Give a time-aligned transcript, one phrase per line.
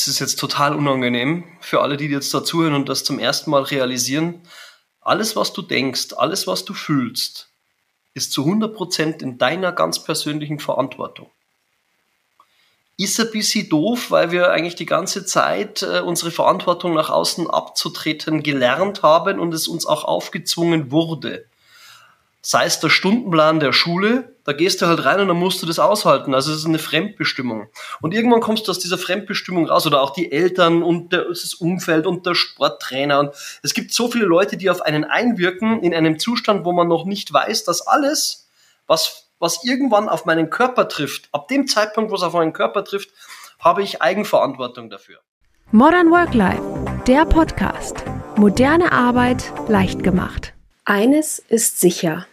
[0.00, 3.62] es ist jetzt total unangenehm für alle, die jetzt dazuhören und das zum ersten Mal
[3.62, 4.40] realisieren.
[5.00, 7.48] Alles, was du denkst, alles, was du fühlst,
[8.14, 11.30] ist zu 100% in deiner ganz persönlichen Verantwortung.
[12.96, 17.48] Ist ein bisschen doof, weil wir eigentlich die ganze Zeit äh, unsere Verantwortung nach außen
[17.48, 21.49] abzutreten gelernt haben und es uns auch aufgezwungen wurde
[22.42, 25.66] sei es der Stundenplan der Schule, da gehst du halt rein und dann musst du
[25.66, 26.34] das aushalten.
[26.34, 27.68] Also es ist eine Fremdbestimmung.
[28.00, 31.54] Und irgendwann kommst du aus dieser Fremdbestimmung raus oder auch die Eltern und der, das
[31.54, 33.20] Umfeld und der Sporttrainer.
[33.20, 36.88] Und es gibt so viele Leute, die auf einen einwirken in einem Zustand, wo man
[36.88, 38.48] noch nicht weiß, dass alles,
[38.86, 42.84] was, was irgendwann auf meinen Körper trifft, ab dem Zeitpunkt, wo es auf meinen Körper
[42.84, 43.10] trifft,
[43.58, 45.18] habe ich Eigenverantwortung dafür.
[45.72, 46.62] Modern Work Life,
[47.06, 48.02] der Podcast.
[48.36, 50.54] Moderne Arbeit leicht gemacht.
[50.84, 52.26] Eines ist sicher.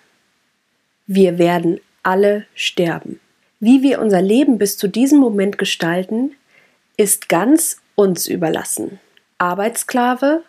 [1.07, 3.21] Wir werden alle sterben.
[3.61, 6.35] Wie wir unser Leben bis zu diesem Moment gestalten,
[6.97, 8.99] ist ganz uns überlassen.
[9.37, 10.43] Arbeitssklave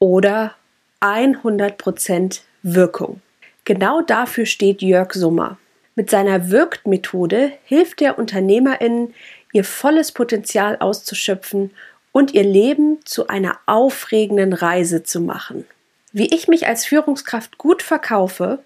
[0.00, 0.54] oder
[1.00, 3.22] 100% Wirkung.
[3.64, 5.58] Genau dafür steht Jörg Summer.
[5.94, 9.14] Mit seiner Wirkt-Methode hilft er UnternehmerInnen,
[9.52, 11.70] ihr volles Potenzial auszuschöpfen
[12.10, 15.66] und ihr Leben zu einer aufregenden Reise zu machen.
[16.12, 18.58] Wie ich mich als Führungskraft gut verkaufe,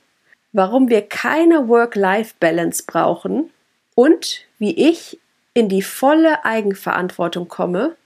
[0.53, 3.51] warum wir keine Work-Life-Balance brauchen
[3.95, 5.19] und wie ich
[5.55, 7.97] in die volle Eigenverantwortung komme,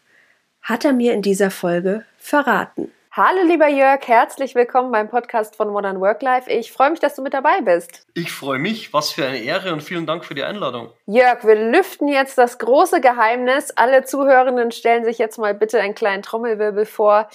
[0.62, 2.92] hat er mir in dieser Folge verraten.
[3.12, 6.50] Hallo lieber Jörg, herzlich willkommen beim Podcast von Modern Work Life.
[6.50, 8.06] Ich freue mich, dass du mit dabei bist.
[8.14, 10.92] Ich freue mich, was für eine Ehre und vielen Dank für die Einladung.
[11.06, 13.70] Jörg, wir lüften jetzt das große Geheimnis.
[13.70, 17.28] Alle Zuhörenden stellen sich jetzt mal bitte einen kleinen Trommelwirbel vor.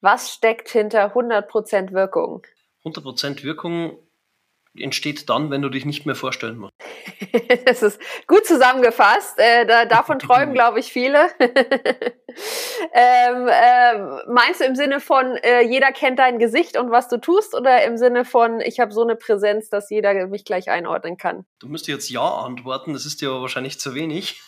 [0.00, 2.42] Was steckt hinter 100% Wirkung?
[2.84, 3.98] 100% Wirkung
[4.80, 6.72] entsteht dann, wenn du dich nicht mehr vorstellen musst.
[7.66, 9.38] das ist gut zusammengefasst.
[9.38, 11.28] Äh, da, davon träumen, glaube ich, viele.
[12.92, 17.18] ähm, äh, meinst du im Sinne von, äh, jeder kennt dein Gesicht und was du
[17.18, 21.16] tust oder im Sinne von, ich habe so eine Präsenz, dass jeder mich gleich einordnen
[21.16, 21.46] kann?
[21.58, 24.40] Du müsstest jetzt Ja antworten, das ist dir aber wahrscheinlich zu wenig.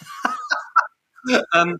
[1.55, 1.79] ähm,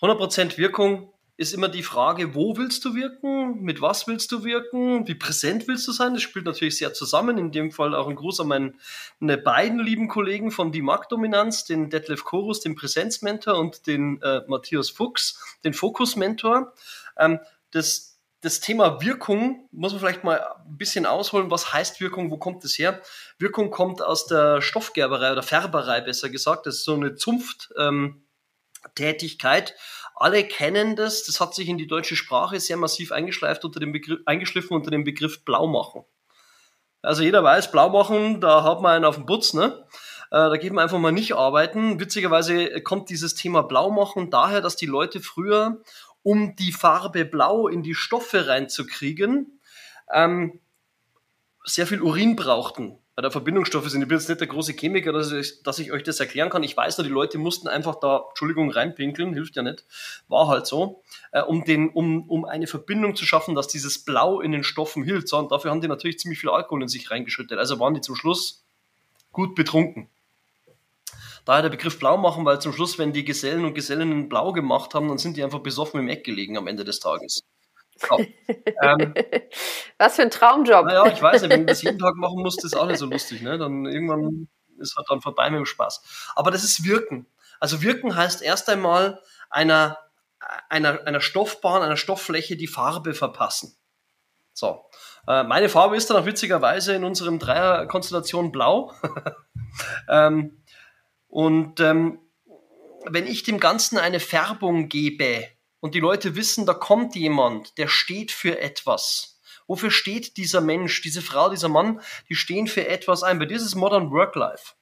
[0.00, 5.06] 100% Wirkung ist immer die Frage, wo willst du wirken, mit was willst du wirken,
[5.06, 6.14] wie präsent willst du sein.
[6.14, 7.36] Das spielt natürlich sehr zusammen.
[7.36, 8.74] In dem Fall auch ein Gruß an
[9.20, 14.42] meine, beiden lieben Kollegen von die Marktdominanz, den Detlef Chorus, den Präsenzmentor und den äh,
[14.46, 16.72] Matthias Fuchs, den Fokusmentor.
[17.18, 17.38] Ähm,
[17.70, 21.50] das, das Thema Wirkung muss man vielleicht mal ein bisschen ausholen.
[21.50, 22.30] Was heißt Wirkung?
[22.30, 23.02] Wo kommt es her?
[23.38, 26.64] Wirkung kommt aus der Stoffgerberei oder Färberei, besser gesagt.
[26.64, 27.74] Das ist so eine Zunft.
[27.76, 28.22] Ähm,
[28.94, 29.74] Tätigkeit.
[30.18, 33.92] Alle kennen das, das hat sich in die deutsche Sprache sehr massiv eingeschleift unter dem
[33.92, 36.04] Begriff, eingeschliffen unter dem Begriff Blaumachen.
[37.02, 39.86] Also jeder weiß, Blaumachen, da hat man einen auf den Putz, ne?
[40.30, 42.00] Äh, da geht man einfach mal nicht arbeiten.
[42.00, 45.82] Witzigerweise kommt dieses Thema Blaumachen daher, dass die Leute früher,
[46.22, 49.60] um die Farbe Blau in die Stoffe reinzukriegen,
[50.10, 50.60] ähm,
[51.64, 54.02] sehr viel Urin brauchten der Verbindungsstoffe sind.
[54.02, 56.62] Ich bin jetzt nicht der große Chemiker, dass ich, dass ich euch das erklären kann.
[56.62, 59.86] Ich weiß nur, die Leute mussten einfach da, Entschuldigung, reinpinkeln, hilft ja nicht.
[60.28, 64.40] War halt so, äh, um, den, um, um eine Verbindung zu schaffen, dass dieses Blau
[64.40, 65.32] in den Stoffen hielt.
[65.32, 67.58] Und dafür haben die natürlich ziemlich viel Alkohol in sich reingeschüttet.
[67.58, 68.64] Also waren die zum Schluss
[69.32, 70.10] gut betrunken.
[71.46, 74.94] Daher der Begriff blau machen, weil zum Schluss, wenn die Gesellen und Gesellinnen blau gemacht
[74.94, 77.44] haben, dann sind die einfach besoffen im Eck gelegen am Ende des Tages.
[78.00, 78.18] Genau.
[78.82, 79.14] ähm,
[79.98, 80.86] Was für ein Traumjob.
[80.86, 83.06] Naja, ich weiß nicht, wenn du das jeden Tag machen musst, ist auch nicht so
[83.06, 83.42] lustig.
[83.42, 83.58] Ne?
[83.58, 84.48] Dann irgendwann
[84.78, 86.32] ist halt dann vorbei mit dem Spaß.
[86.34, 87.26] Aber das ist Wirken.
[87.60, 89.98] Also Wirken heißt erst einmal einer,
[90.68, 93.76] einer, einer Stoffbahn, einer Stofffläche die Farbe verpassen.
[94.52, 94.84] So.
[95.26, 98.92] Äh, meine Farbe ist dann auch witzigerweise in unserem Dreier-Konstellation blau.
[100.08, 100.62] ähm,
[101.28, 102.20] und ähm,
[103.04, 105.46] wenn ich dem Ganzen eine Färbung gebe,
[105.80, 109.40] und die Leute wissen, da kommt jemand, der steht für etwas.
[109.66, 112.00] Wofür steht dieser Mensch, diese Frau, dieser Mann?
[112.28, 113.38] Die stehen für etwas ein.
[113.38, 114.74] Bei dir ist es Modern Work Life.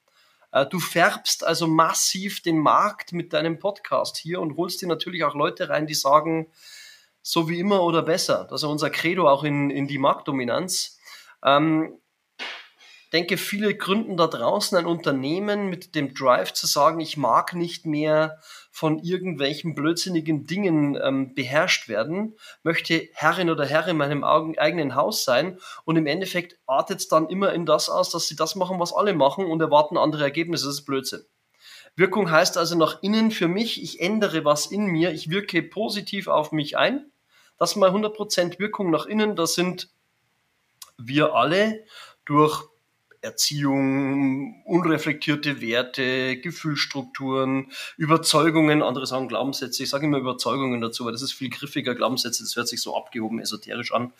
[0.52, 5.24] Äh, du färbst also massiv den Markt mit deinem Podcast hier und holst dir natürlich
[5.24, 6.50] auch Leute rein, die sagen,
[7.22, 8.46] so wie immer oder besser.
[8.50, 10.98] Das ist unser Credo auch in, in die Marktdominanz.
[11.42, 11.98] Ähm,
[13.14, 17.86] denke, viele gründen da draußen ein Unternehmen mit dem Drive zu sagen, ich mag nicht
[17.86, 18.40] mehr
[18.72, 25.24] von irgendwelchen blödsinnigen Dingen ähm, beherrscht werden, möchte Herrin oder Herr in meinem eigenen Haus
[25.24, 28.80] sein und im Endeffekt artet es dann immer in das aus, dass sie das machen,
[28.80, 30.66] was alle machen und erwarten andere Ergebnisse.
[30.66, 31.24] Das ist Blödsinn.
[31.94, 36.26] Wirkung heißt also nach innen für mich, ich ändere was in mir, ich wirke positiv
[36.26, 37.12] auf mich ein.
[37.58, 39.88] Das mal 100% Wirkung nach innen, das sind
[40.98, 41.84] wir alle
[42.24, 42.73] durch
[43.24, 49.82] Erziehung, unreflektierte Werte, Gefühlsstrukturen, Überzeugungen, andere sagen Glaubenssätze.
[49.82, 51.94] Ich sage immer Überzeugungen dazu, weil das ist viel griffiger.
[51.94, 54.12] Glaubenssätze, das hört sich so abgehoben, esoterisch an.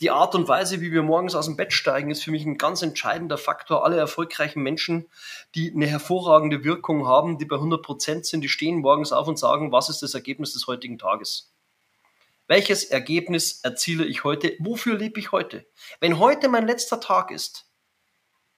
[0.00, 2.58] Die Art und Weise, wie wir morgens aus dem Bett steigen, ist für mich ein
[2.58, 3.84] ganz entscheidender Faktor.
[3.84, 5.06] Alle erfolgreichen Menschen,
[5.54, 9.38] die eine hervorragende Wirkung haben, die bei 100 Prozent sind, die stehen morgens auf und
[9.38, 11.52] sagen, was ist das Ergebnis des heutigen Tages?
[12.48, 14.56] Welches Ergebnis erziele ich heute?
[14.58, 15.64] Wofür lebe ich heute?
[16.00, 17.66] Wenn heute mein letzter Tag ist,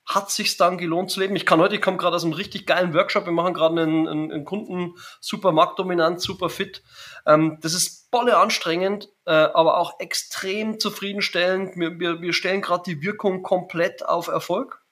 [0.07, 1.37] hat sich dann gelohnt zu leben.
[1.37, 4.07] Ich kann heute, ich komme gerade aus einem richtig geilen Workshop, wir machen gerade einen,
[4.07, 6.83] einen, einen Kunden super marktdominant, super fit.
[7.27, 11.77] Ähm, das ist bolle anstrengend, äh, aber auch extrem zufriedenstellend.
[11.77, 14.83] Wir, wir, wir stellen gerade die Wirkung komplett auf Erfolg.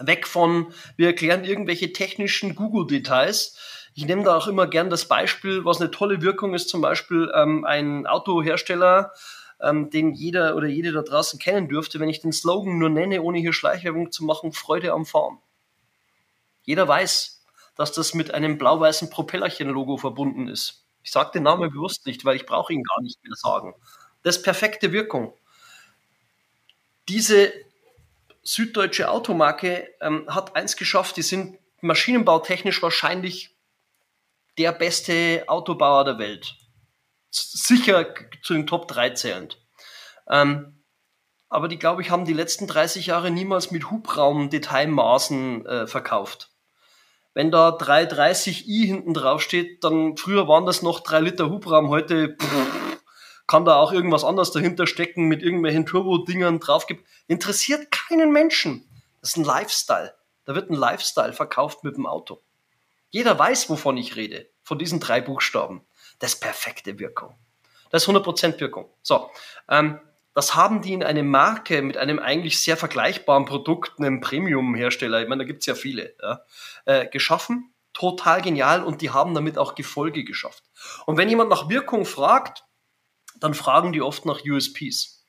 [0.00, 3.56] Weg von, wir erklären irgendwelche technischen Google-Details.
[3.94, 7.30] Ich nehme da auch immer gern das Beispiel, was eine tolle Wirkung ist, zum Beispiel
[7.32, 9.12] ähm, ein Autohersteller,
[9.64, 13.22] ähm, den jeder oder jede da draußen kennen dürfte, wenn ich den Slogan nur nenne,
[13.22, 15.38] ohne hier Schleichwerbung zu machen, Freude am Fahren.
[16.64, 17.42] Jeder weiß,
[17.76, 20.84] dass das mit einem blau-weißen Propellerchen-Logo verbunden ist.
[21.02, 23.74] Ich sage den Namen bewusst nicht, weil ich brauche ihn gar nicht mehr sagen.
[24.22, 25.34] Das ist perfekte Wirkung.
[27.08, 27.52] Diese
[28.42, 33.54] süddeutsche Automarke ähm, hat eins geschafft, die sind maschinenbautechnisch wahrscheinlich
[34.56, 36.56] der beste Autobauer der Welt
[37.34, 39.60] sicher zu den Top 3 zählend.
[40.28, 40.82] Ähm,
[41.48, 46.50] aber die, glaube ich, haben die letzten 30 Jahre niemals mit Hubraum-Detailmaßen äh, verkauft.
[47.32, 52.36] Wenn da 330i hinten drauf steht, dann früher waren das noch 3 Liter Hubraum, heute
[52.40, 52.94] pff,
[53.46, 56.86] kann da auch irgendwas anderes dahinter stecken mit irgendwelchen Turbo-Dingern drauf.
[57.26, 58.88] Interessiert keinen Menschen.
[59.20, 60.14] Das ist ein Lifestyle.
[60.44, 62.42] Da wird ein Lifestyle verkauft mit dem Auto.
[63.10, 65.82] Jeder weiß, wovon ich rede, von diesen drei Buchstaben.
[66.24, 67.34] Das ist perfekte Wirkung.
[67.90, 68.88] Das ist 100% Wirkung.
[69.02, 69.30] So,
[69.68, 70.00] ähm,
[70.32, 75.28] das haben die in eine Marke mit einem eigentlich sehr vergleichbaren Produkt, einem Premium-Hersteller, ich
[75.28, 76.40] meine, da gibt es ja viele, ja,
[76.86, 77.74] äh, geschaffen.
[77.92, 80.64] Total genial und die haben damit auch Gefolge geschafft.
[81.04, 82.64] Und wenn jemand nach Wirkung fragt,
[83.38, 85.26] dann fragen die oft nach USPs.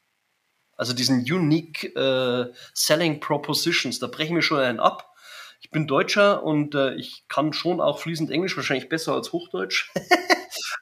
[0.78, 4.00] Also diesen Unique äh, Selling Propositions.
[4.00, 5.14] Da brechen wir schon einen ab.
[5.60, 9.92] Ich bin Deutscher und äh, ich kann schon auch fließend Englisch, wahrscheinlich besser als Hochdeutsch.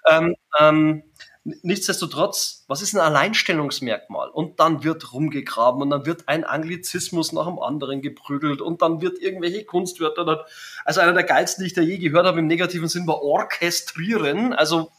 [0.09, 1.03] Ähm, ähm,
[1.43, 4.29] nichtsdestotrotz, was ist ein Alleinstellungsmerkmal?
[4.29, 9.01] Und dann wird rumgegraben und dann wird ein Anglizismus nach dem anderen geprügelt und dann
[9.01, 10.45] wird irgendwelche Kunstwörter.
[10.85, 14.53] Also einer der geilsten, die ich da je gehört habe im negativen Sinn, war orchestrieren.
[14.53, 14.91] Also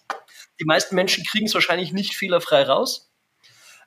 [0.60, 3.10] die meisten Menschen kriegen es wahrscheinlich nicht fehlerfrei raus.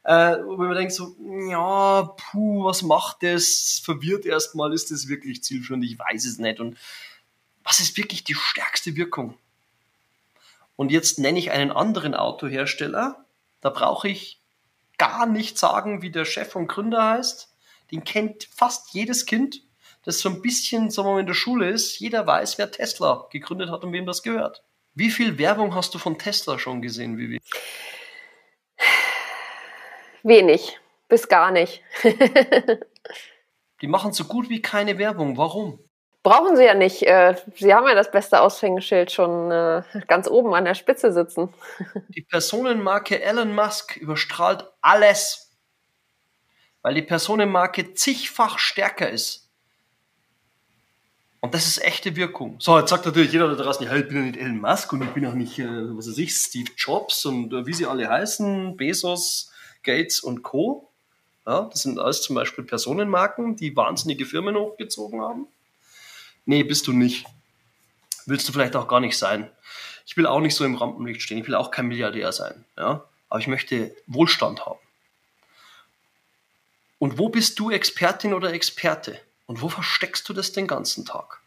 [0.04, 1.18] Äh, wo man denkt so,
[1.50, 3.82] ja, puh, was macht das?
[3.84, 5.84] Verwirrt erstmal, ist das wirklich zielführend?
[5.84, 6.62] Ich weiß es nicht.
[6.62, 6.78] Und
[7.64, 9.38] was ist wirklich die stärkste Wirkung?
[10.78, 13.26] Und jetzt nenne ich einen anderen Autohersteller.
[13.60, 14.40] Da brauche ich
[14.98, 17.54] gar nicht sagen, wie der Chef und Gründer heißt.
[17.92, 19.64] Den kennt fast jedes Kind,
[20.04, 22.00] das so ein bisschen, sagen wir mal, in der Schule ist.
[22.00, 24.64] Jeder weiß, wer Tesla gegründet hat und wem das gehört.
[24.94, 27.40] Wie viel Werbung hast du von Tesla schon gesehen, Vivi?
[30.24, 31.82] Wenig, bis gar nicht.
[33.82, 35.38] Die machen so gut wie keine Werbung.
[35.38, 35.80] Warum?
[36.28, 37.04] Brauchen sie ja nicht.
[37.04, 41.54] Äh, sie haben ja das beste Aushängeschild schon äh, ganz oben an der Spitze sitzen.
[42.10, 45.56] Die Personenmarke Elon Musk überstrahlt alles,
[46.82, 49.50] weil die Personenmarke zigfach stärker ist.
[51.40, 52.58] Und das ist echte Wirkung.
[52.60, 55.04] So, jetzt sagt natürlich jeder da draußen, ja, ich bin ja nicht Elon Musk und
[55.04, 55.66] ich bin auch nicht, äh,
[55.96, 59.50] was weiß ich, Steve Jobs und wie sie alle heißen, Bezos,
[59.82, 60.92] Gates und Co.
[61.46, 65.48] Ja, das sind alles zum Beispiel Personenmarken, die wahnsinnige Firmen hochgezogen haben.
[66.48, 67.26] Nee, bist du nicht.
[68.26, 69.52] Willst du vielleicht auch gar nicht sein.
[70.06, 71.38] Ich will auch nicht so im Rampenlicht stehen.
[71.38, 72.64] Ich will auch kein Milliardär sein.
[72.78, 73.04] Ja?
[73.28, 74.80] Aber ich möchte Wohlstand haben.
[77.00, 79.20] Und wo bist du Expertin oder Experte?
[79.46, 81.42] Und wo versteckst du das den ganzen Tag?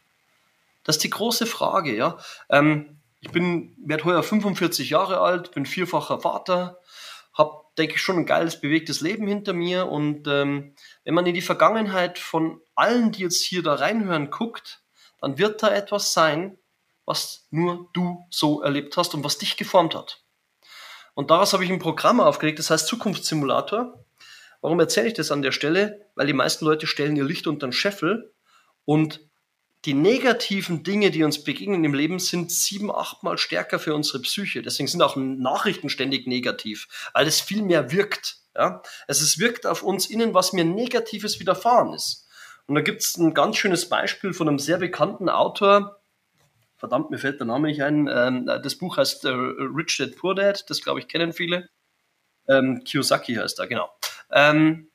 [0.83, 2.19] Das ist die große Frage, ja.
[2.49, 6.79] Ähm, ich bin, werde heuer 45 Jahre alt, bin vierfacher Vater,
[7.33, 9.87] habe, denke ich, schon ein geiles, bewegtes Leben hinter mir.
[9.87, 14.80] Und ähm, wenn man in die Vergangenheit von allen, die jetzt hier da reinhören, guckt,
[15.21, 16.57] dann wird da etwas sein,
[17.05, 20.23] was nur du so erlebt hast und was dich geformt hat.
[21.13, 24.03] Und daraus habe ich ein Programm aufgelegt, das heißt Zukunftssimulator.
[24.61, 26.07] Warum erzähle ich das an der Stelle?
[26.15, 28.33] Weil die meisten Leute stellen ihr Licht unter den Scheffel
[28.85, 29.19] und
[29.85, 34.61] die negativen Dinge, die uns begegnen im Leben, sind sieben, achtmal stärker für unsere Psyche.
[34.61, 38.37] Deswegen sind auch Nachrichten ständig negativ, weil es viel mehr wirkt.
[38.55, 38.83] Ja?
[39.07, 42.20] Es wirkt auf uns innen, was mir Negatives widerfahren ist.
[42.71, 45.99] Und da gibt es ein ganz schönes Beispiel von einem sehr bekannten Autor.
[46.77, 48.07] Verdammt, mir fällt der Name nicht ein.
[48.07, 50.69] Ähm, das Buch heißt äh, Rich Dad Poor Dad.
[50.69, 51.67] Das, glaube ich, kennen viele.
[52.47, 53.89] Ähm, Kiyosaki heißt er, genau.
[54.31, 54.89] Ähm,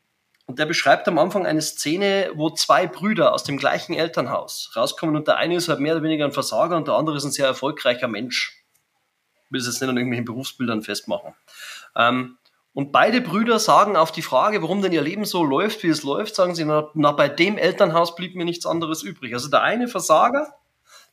[0.47, 5.15] Und der beschreibt am Anfang eine Szene, wo zwei Brüder aus dem gleichen Elternhaus rauskommen
[5.15, 7.33] und der eine ist halt mehr oder weniger ein Versager und der andere ist ein
[7.33, 8.65] sehr erfolgreicher Mensch.
[9.51, 11.35] Will es jetzt nicht an irgendwelchen Berufsbildern festmachen.
[11.95, 12.39] Ähm,
[12.77, 16.03] und beide Brüder sagen auf die Frage, warum denn ihr Leben so läuft, wie es
[16.03, 19.33] läuft, sagen sie, na, na, bei dem Elternhaus blieb mir nichts anderes übrig.
[19.33, 20.53] Also der eine Versager,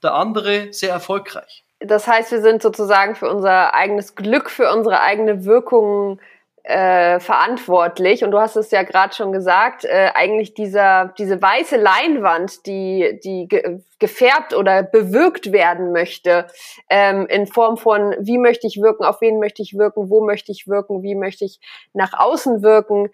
[0.03, 1.63] der andere sehr erfolgreich.
[1.79, 6.19] Das heißt, wir sind sozusagen für unser eigenes Glück, für unsere eigene Wirkung
[6.63, 8.23] äh, verantwortlich.
[8.23, 13.19] Und du hast es ja gerade schon gesagt, äh, eigentlich dieser, diese weiße Leinwand, die,
[13.23, 16.47] die ge gefärbt oder bewirkt werden möchte,
[16.89, 20.51] ähm, in Form von, wie möchte ich wirken, auf wen möchte ich wirken, wo möchte
[20.51, 21.61] ich wirken, wie möchte ich
[21.93, 23.11] nach außen wirken,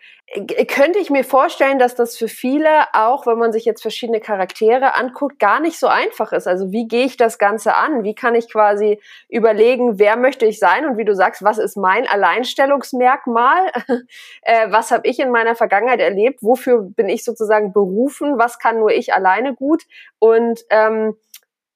[0.68, 4.96] könnte ich mir vorstellen, dass das für viele, auch wenn man sich jetzt verschiedene Charaktere
[4.96, 6.48] anguckt, gar nicht so einfach ist.
[6.48, 8.04] Also wie gehe ich das Ganze an?
[8.04, 11.78] Wie kann ich quasi überlegen, wer möchte ich sein und wie du sagst, was ist
[11.78, 13.72] mein Alleinstellungsmerkmal?
[14.44, 16.44] äh, was habe ich in meiner Vergangenheit erlebt?
[16.44, 18.38] Wofür bin ich sozusagen berufen?
[18.38, 19.84] Was kann nur ich alleine gut?
[20.20, 21.16] Und ähm,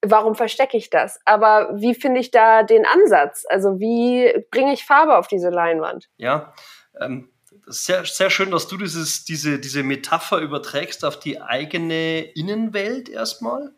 [0.05, 1.19] warum verstecke ich das?
[1.25, 3.45] Aber wie finde ich da den Ansatz?
[3.49, 6.09] Also wie bringe ich Farbe auf diese Leinwand?
[6.17, 6.53] Ja,
[6.99, 7.29] ähm,
[7.65, 13.73] sehr, sehr schön, dass du dieses, diese, diese Metapher überträgst auf die eigene Innenwelt erstmal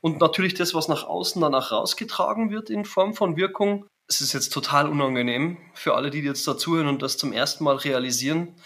[0.00, 3.86] und natürlich das, was nach außen danach rausgetragen wird in Form von Wirkung.
[4.08, 7.76] Es ist jetzt total unangenehm für alle, die jetzt dazuhören und das zum ersten Mal
[7.76, 8.56] realisieren.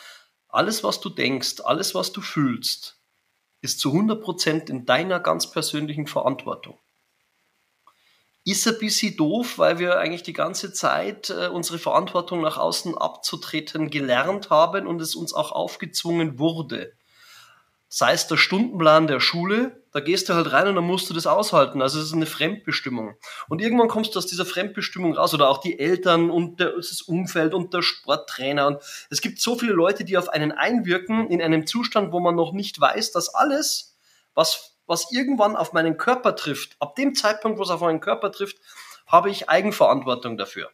[0.49, 3.01] Alles, was du denkst, alles, was du fühlst,
[3.63, 6.79] ist zu 100% in deiner ganz persönlichen Verantwortung.
[8.51, 12.97] Ist ein bisschen doof, weil wir eigentlich die ganze Zeit äh, unsere Verantwortung nach außen
[12.97, 16.93] abzutreten gelernt haben und es uns auch aufgezwungen wurde
[17.93, 21.15] sei es der Stundenplan der Schule, da gehst du halt rein und dann musst du
[21.15, 21.83] das aushalten.
[21.83, 23.17] Also es ist eine Fremdbestimmung.
[23.49, 27.53] Und irgendwann kommst du aus dieser Fremdbestimmung raus oder auch die Eltern und das Umfeld
[27.53, 28.69] und der Sporttrainer.
[28.69, 28.79] Und
[29.11, 32.53] es gibt so viele Leute, die auf einen einwirken in einem Zustand, wo man noch
[32.53, 33.99] nicht weiß, dass alles,
[34.35, 38.33] was, was irgendwann auf meinen Körper trifft, ab dem Zeitpunkt, wo es auf meinen Körper
[38.33, 38.59] trifft,
[39.07, 40.73] habe ich Eigenverantwortung dafür.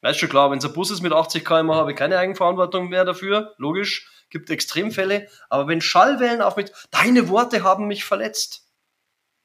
[0.00, 2.88] Weißt schon klar, wenn es ein Bus ist mit 80 km, habe ich keine Eigenverantwortung
[2.88, 3.54] mehr dafür.
[3.58, 8.68] Logisch gibt Extremfälle, aber wenn Schallwellen auf mich, deine Worte haben mich verletzt.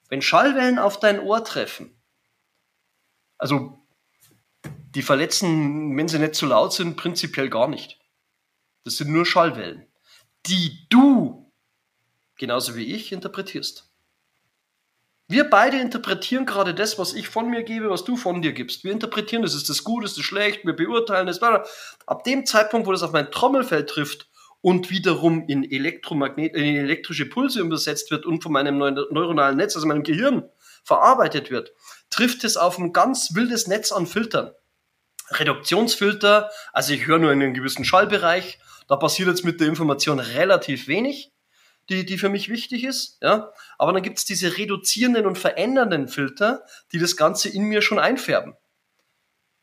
[0.09, 2.01] Wenn Schallwellen auf dein Ohr treffen,
[3.37, 3.77] also
[4.95, 7.99] die verletzen, wenn sie nicht zu laut sind, prinzipiell gar nicht.
[8.83, 9.85] Das sind nur Schallwellen,
[10.47, 11.53] die du,
[12.35, 13.86] genauso wie ich, interpretierst.
[15.29, 18.85] Wir beide interpretieren gerade das, was ich von mir gebe, was du von dir gibst.
[18.85, 21.41] Wir interpretieren, das ist das gut, das ist schlecht, wir beurteilen das.
[21.41, 24.29] Ab dem Zeitpunkt, wo das auf mein Trommelfell trifft
[24.61, 29.85] und wiederum in, Elektromagnet in elektrische Pulse übersetzt wird und von meinem neuronalen Netz, also
[29.85, 30.49] meinem Gehirn,
[30.85, 31.73] verarbeitet wird,
[32.09, 34.51] trifft es auf ein ganz wildes Netz an Filtern.
[35.31, 40.19] Reduktionsfilter, also ich höre nur in einem gewissen Schallbereich, da passiert jetzt mit der Information
[40.19, 41.33] relativ wenig,
[41.89, 43.51] die, die für mich wichtig ist, ja.
[43.77, 47.99] Aber dann gibt es diese reduzierenden und verändernden Filter, die das Ganze in mir schon
[47.99, 48.55] einfärben.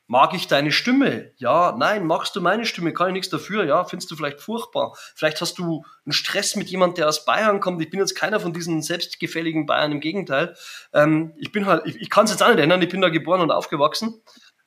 [0.07, 1.31] Mag ich deine Stimme?
[1.37, 2.05] Ja, nein.
[2.05, 2.93] Magst du meine Stimme?
[2.93, 3.63] Kann ich nichts dafür?
[3.63, 4.95] Ja, findest du vielleicht furchtbar?
[5.15, 7.81] Vielleicht hast du einen Stress mit jemand, der aus Bayern kommt.
[7.81, 10.55] Ich bin jetzt keiner von diesen selbstgefälligen Bayern, im Gegenteil.
[10.93, 13.09] Ähm, ich bin halt, ich, ich kann es jetzt auch nicht ändern, ich bin da
[13.09, 14.21] geboren und aufgewachsen.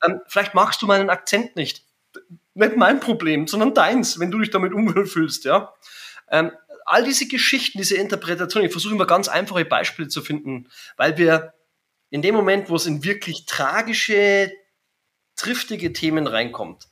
[0.04, 1.84] Ähm, vielleicht magst du meinen Akzent nicht.
[2.54, 5.72] Nicht mein Problem, sondern deins, wenn du dich damit unwohl fühlst, ja.
[6.30, 6.50] Ähm,
[6.88, 11.54] all diese Geschichten, diese Interpretation, ich versuche immer ganz einfache Beispiele zu finden, weil wir
[12.10, 14.50] in dem Moment, wo es in wirklich tragische
[15.36, 16.88] triftige Themen reinkommt,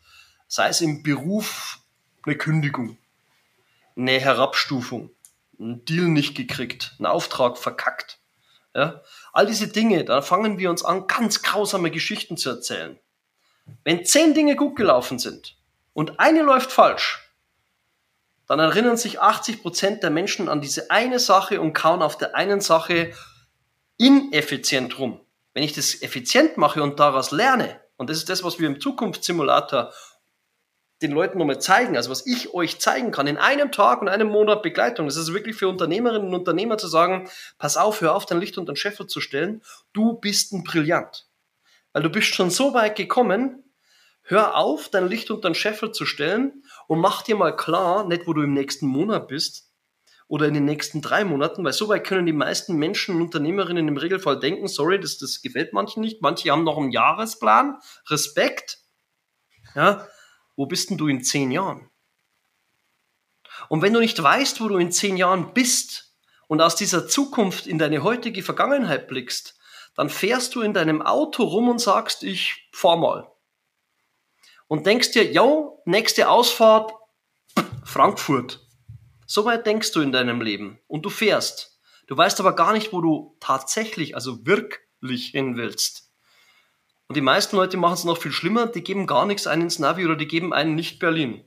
[0.47, 1.79] sei es im Beruf
[2.25, 2.99] eine Kündigung,
[3.97, 5.11] eine Herabstufung,
[5.59, 8.19] ein Deal nicht gekriegt, ein Auftrag verkackt.
[8.75, 9.03] Ja?
[9.33, 12.99] All diese Dinge, da fangen wir uns an, ganz grausame Geschichten zu erzählen.
[13.83, 15.57] Wenn zehn Dinge gut gelaufen sind
[15.93, 17.26] und eine läuft falsch,
[18.47, 22.37] dann erinnern sich 80 Prozent der Menschen an diese eine Sache und kauen auf der
[22.37, 23.13] einen Sache
[23.99, 25.21] ineffizient rum.
[25.53, 28.81] Wenn ich das effizient mache und daraus lerne, und das ist das, was wir im
[28.81, 29.93] Zukunftssimulator
[31.03, 34.29] den Leuten nochmal zeigen, also was ich euch zeigen kann, in einem Tag und einem
[34.29, 35.07] Monat Begleitung.
[35.07, 38.57] Das ist wirklich für Unternehmerinnen und Unternehmer zu sagen, pass auf, hör auf, dein Licht
[38.57, 39.63] unter den Scheffel zu stellen.
[39.93, 41.27] Du bist ein Brillant.
[41.93, 43.63] Weil du bist schon so weit gekommen,
[44.27, 48.27] hör auf, dein Licht unter den Scheffel zu stellen und mach dir mal klar, nicht
[48.27, 49.67] wo du im nächsten Monat bist,
[50.29, 53.87] oder in den nächsten drei Monaten, weil so weit können die meisten Menschen und Unternehmerinnen
[53.87, 57.79] im Regelfall denken, sorry, das, das gefällt manchen nicht, manche haben noch einen Jahresplan,
[58.09, 58.79] Respekt,
[59.75, 60.07] ja,
[60.57, 61.91] wo bist denn du in zehn Jahren?
[63.69, 66.17] Und wenn du nicht weißt, wo du in zehn Jahren bist
[66.49, 69.59] und aus dieser Zukunft in deine heutige Vergangenheit blickst,
[69.95, 73.33] dann fährst du in deinem Auto rum und sagst, ich fahr mal.
[74.69, 76.93] Und denkst dir, yo, nächste Ausfahrt,
[77.85, 78.67] Frankfurt.
[79.27, 81.81] So weit denkst du in deinem Leben und du fährst.
[82.07, 86.11] Du weißt aber gar nicht, wo du tatsächlich, also wirklich hin willst.
[87.09, 89.79] Und die meisten Leute machen es noch viel schlimmer, die geben gar nichts ein ins
[89.79, 91.47] Navi oder die geben einen nicht Berlin.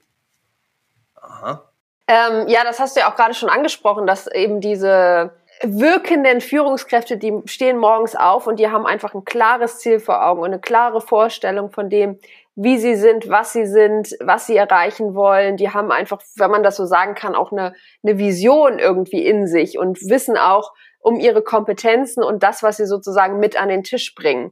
[1.15, 1.69] Aha.
[2.07, 7.17] Ähm, ja, das hast du ja auch gerade schon angesprochen, dass eben diese wirkenden Führungskräfte,
[7.17, 10.59] die stehen morgens auf und die haben einfach ein klares Ziel vor Augen und eine
[10.59, 12.17] klare Vorstellung von dem,
[12.61, 15.55] wie sie sind, was sie sind, was sie erreichen wollen.
[15.55, 17.73] Die haben einfach, wenn man das so sagen kann, auch eine,
[18.03, 22.85] eine Vision irgendwie in sich und wissen auch um ihre Kompetenzen und das, was sie
[22.85, 24.51] sozusagen mit an den Tisch bringen.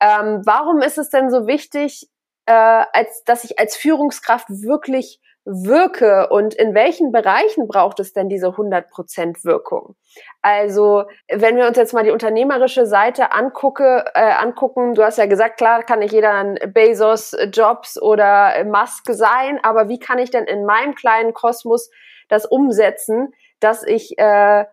[0.00, 2.08] Ähm, warum ist es denn so wichtig,
[2.46, 8.28] äh, als dass ich als Führungskraft wirklich wirke und in welchen Bereichen braucht es denn
[8.28, 9.94] diese 100% Wirkung?
[10.42, 15.26] Also, wenn wir uns jetzt mal die unternehmerische Seite angucke, äh, angucken, du hast ja
[15.26, 20.30] gesagt, klar kann nicht jeder ein Bezos, Jobs oder Musk sein, aber wie kann ich
[20.30, 21.90] denn in meinem kleinen Kosmos
[22.28, 24.64] das umsetzen, dass ich äh,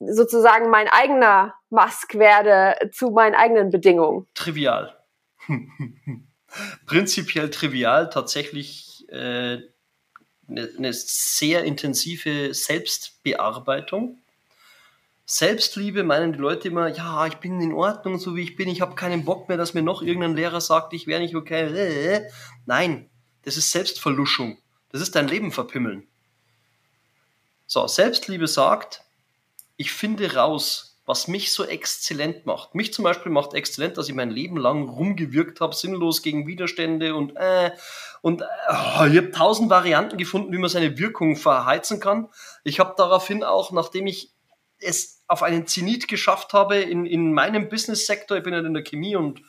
[0.00, 4.26] sozusagen mein eigener Musk werde zu meinen eigenen Bedingungen?
[4.34, 4.96] Trivial.
[6.86, 9.58] Prinzipiell trivial, tatsächlich äh,
[10.52, 14.18] eine, eine sehr intensive Selbstbearbeitung.
[15.24, 18.80] Selbstliebe meinen die Leute immer, ja, ich bin in Ordnung, so wie ich bin, ich
[18.80, 22.28] habe keinen Bock mehr, dass mir noch irgendein Lehrer sagt, ich wäre nicht okay.
[22.66, 23.08] Nein,
[23.42, 24.58] das ist Selbstverluschung.
[24.90, 26.06] Das ist dein Leben verpimmeln.
[27.66, 29.02] So, Selbstliebe sagt,
[29.76, 32.74] ich finde raus, was mich so exzellent macht.
[32.74, 37.14] Mich zum Beispiel macht exzellent, dass ich mein Leben lang rumgewirkt habe, sinnlos gegen Widerstände
[37.14, 37.72] und äh,
[38.20, 42.28] und oh, ich habe tausend Varianten gefunden, wie man seine Wirkung verheizen kann.
[42.62, 44.32] Ich habe daraufhin auch, nachdem ich
[44.78, 48.84] es auf einen Zenit geschafft habe in, in meinem Business-Sektor, ich bin ja in der
[48.84, 49.42] Chemie und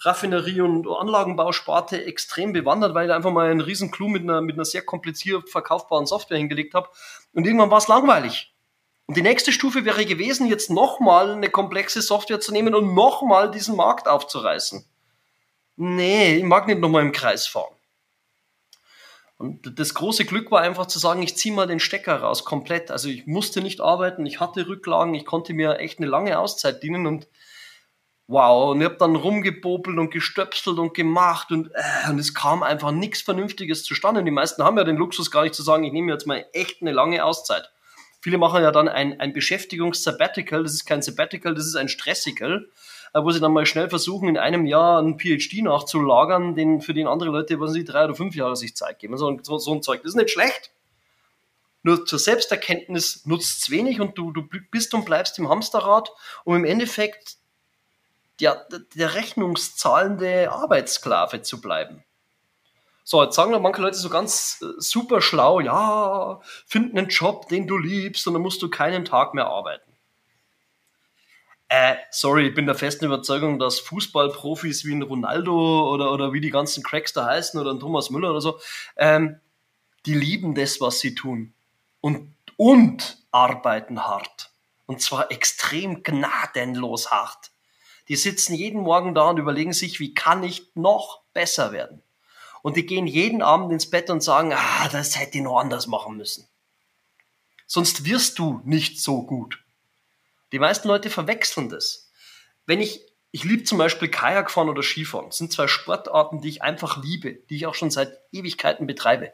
[0.00, 4.56] Raffinerie und Anlagenbausparte extrem bewandert, weil ich einfach mal einen riesen Clou mit einer, mit
[4.56, 6.88] einer sehr kompliziert verkaufbaren Software hingelegt habe.
[7.32, 8.54] Und irgendwann war es langweilig.
[9.08, 13.50] Und die nächste Stufe wäre gewesen, jetzt nochmal eine komplexe Software zu nehmen und nochmal
[13.50, 14.84] diesen Markt aufzureißen.
[15.76, 17.74] Nee, ich mag nicht nochmal im Kreis fahren.
[19.38, 22.90] Und das große Glück war einfach zu sagen, ich ziehe mal den Stecker raus, komplett.
[22.90, 26.82] Also ich musste nicht arbeiten, ich hatte Rücklagen, ich konnte mir echt eine lange Auszeit
[26.82, 27.28] dienen und
[28.26, 32.62] wow, und ich habe dann rumgebobelt und gestöpselt und gemacht und, äh, und es kam
[32.62, 34.20] einfach nichts Vernünftiges zustande.
[34.20, 36.44] Und die meisten haben ja den Luxus gar nicht zu sagen, ich nehme jetzt mal
[36.52, 37.70] echt eine lange Auszeit.
[38.20, 40.62] Viele machen ja dann ein, ein Beschäftigungs-Sabbatical.
[40.62, 42.68] Das ist kein Sabbatical, das ist ein Stressical,
[43.14, 46.94] äh, wo sie dann mal schnell versuchen, in einem Jahr einen PhD nachzulagern, den, für
[46.94, 49.16] den andere Leute, was sie drei oder fünf Jahre sich Zeit geben.
[49.16, 50.02] So, so, so ein Zeug.
[50.02, 50.72] Das ist nicht schlecht.
[51.82, 56.10] Nur zur Selbsterkenntnis nutzt es wenig und du, du bist und bleibst im Hamsterrad,
[56.44, 57.36] um im Endeffekt
[58.40, 58.56] ja,
[58.94, 62.04] der rechnungszahlende Arbeitssklave zu bleiben.
[63.10, 67.66] So, jetzt sagen manche Leute so ganz äh, super schlau, ja, find einen Job, den
[67.66, 69.90] du liebst und dann musst du keinen Tag mehr arbeiten.
[71.68, 76.42] Äh, sorry, ich bin der festen Überzeugung, dass Fußballprofis wie ein Ronaldo oder, oder wie
[76.42, 78.60] die ganzen Cracks da heißen oder ein Thomas Müller oder so,
[78.98, 79.40] ähm,
[80.04, 81.54] die lieben das, was sie tun.
[82.02, 84.50] Und, und arbeiten hart.
[84.84, 87.52] Und zwar extrem gnadenlos hart.
[88.08, 92.02] Die sitzen jeden Morgen da und überlegen sich, wie kann ich noch besser werden?
[92.62, 95.86] Und die gehen jeden Abend ins Bett und sagen, ah, das hätte ich noch anders
[95.86, 96.48] machen müssen.
[97.66, 99.62] Sonst wirst du nicht so gut.
[100.52, 102.10] Die meisten Leute verwechseln das.
[102.64, 105.26] Wenn ich, ich liebe zum Beispiel Kajakfahren oder Skifahren.
[105.26, 109.32] Das sind zwei Sportarten, die ich einfach liebe, die ich auch schon seit Ewigkeiten betreibe.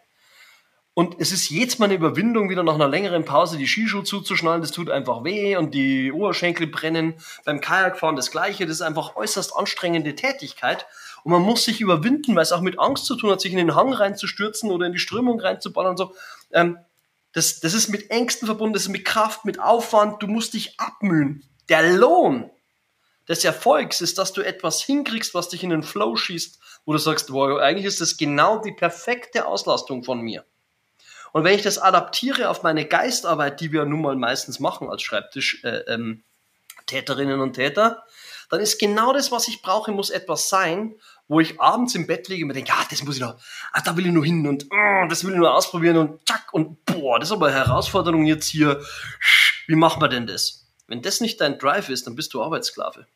[0.94, 4.60] Und es ist jetzt mal eine Überwindung, wieder nach einer längeren Pause die Skischuhe zuzuschnallen.
[4.60, 7.14] Das tut einfach weh und die Oberschenkel brennen.
[7.44, 8.64] Beim Kajakfahren das Gleiche.
[8.64, 10.86] Das ist einfach äußerst anstrengende Tätigkeit.
[11.24, 13.58] Und man muss sich überwinden, weil es auch mit Angst zu tun hat, sich in
[13.58, 16.14] den Hang reinzustürzen oder in die Strömung reinzuballern und so.
[16.52, 16.78] Ähm,
[17.32, 20.22] das, das ist mit Ängsten verbunden, das ist mit Kraft, mit Aufwand.
[20.22, 21.42] Du musst dich abmühen.
[21.68, 22.50] Der Lohn
[23.26, 26.98] des Erfolgs ist, dass du etwas hinkriegst, was dich in den Flow schießt, wo du
[26.98, 30.44] sagst, wow, eigentlich ist das genau die perfekte Auslastung von mir.
[31.32, 35.02] Und wenn ich das adaptiere auf meine Geistarbeit, die wir nun mal meistens machen als
[35.02, 36.22] Schreibtisch, äh, ähm,
[36.86, 38.04] Täterinnen und Täter,
[38.54, 40.94] dann ist genau das, was ich brauche, muss etwas sein,
[41.28, 43.36] wo ich abends im Bett liege und mir denke, ah, das muss ich noch,
[43.72, 46.52] ah, da will ich nur hin und oh, das will ich nur ausprobieren und zack
[46.52, 48.80] und boah, das ist aber eine Herausforderung jetzt hier.
[49.66, 50.66] Wie machen wir denn das?
[50.86, 53.06] Wenn das nicht dein Drive ist, dann bist du Arbeitssklave.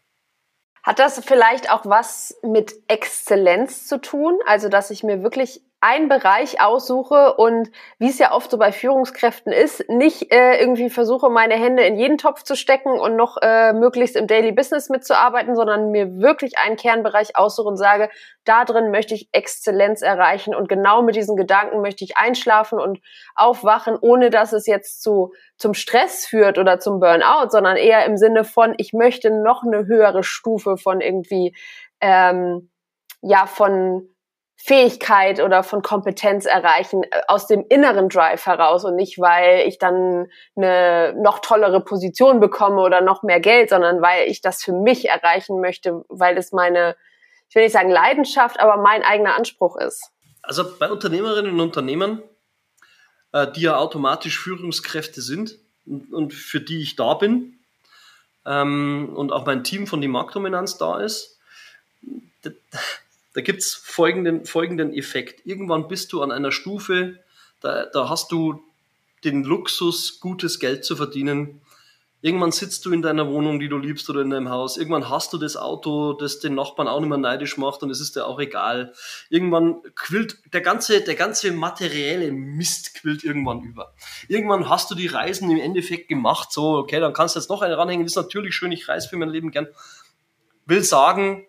[0.82, 4.38] Hat das vielleicht auch was mit Exzellenz zu tun?
[4.46, 8.72] Also, dass ich mir wirklich einen Bereich aussuche und wie es ja oft so bei
[8.72, 13.36] Führungskräften ist, nicht äh, irgendwie versuche, meine Hände in jeden Topf zu stecken und noch
[13.42, 18.10] äh, möglichst im Daily Business mitzuarbeiten, sondern mir wirklich einen Kernbereich aussuche und sage,
[18.44, 22.98] da drin möchte ich Exzellenz erreichen und genau mit diesen Gedanken möchte ich einschlafen und
[23.36, 28.16] aufwachen, ohne dass es jetzt zu zum Stress führt oder zum Burnout, sondern eher im
[28.16, 31.54] Sinne von, ich möchte noch eine höhere Stufe von irgendwie
[32.00, 32.70] ähm,
[33.22, 34.08] ja von
[34.60, 39.78] Fähigkeit oder von Kompetenz erreichen äh, aus dem inneren Drive heraus und nicht, weil ich
[39.78, 44.72] dann eine noch tollere Position bekomme oder noch mehr Geld, sondern weil ich das für
[44.72, 46.96] mich erreichen möchte, weil es meine,
[47.48, 50.10] ich will nicht sagen Leidenschaft, aber mein eigener Anspruch ist.
[50.42, 52.22] Also bei Unternehmerinnen und Unternehmern,
[53.32, 55.54] äh, die ja automatisch Führungskräfte sind
[55.86, 57.60] und für die ich da bin
[58.44, 61.38] ähm, und auch mein Team von die Marktdominanz da ist,
[63.34, 65.46] da gibt es folgenden, folgenden Effekt.
[65.46, 67.18] Irgendwann bist du an einer Stufe,
[67.60, 68.62] da, da hast du
[69.24, 71.60] den Luxus, gutes Geld zu verdienen.
[72.20, 74.76] Irgendwann sitzt du in deiner Wohnung, die du liebst, oder in deinem Haus.
[74.76, 78.00] Irgendwann hast du das Auto, das den Nachbarn auch nicht mehr neidisch macht und es
[78.00, 78.92] ist dir auch egal.
[79.28, 83.94] Irgendwann quillt der ganze, der ganze materielle Mist quillt irgendwann über.
[84.26, 87.62] Irgendwann hast du die Reisen im Endeffekt gemacht, so, okay, dann kannst du jetzt noch
[87.62, 89.68] eine ranhängen, das ist natürlich schön, ich reise für mein Leben gern.
[90.66, 91.46] Will sagen,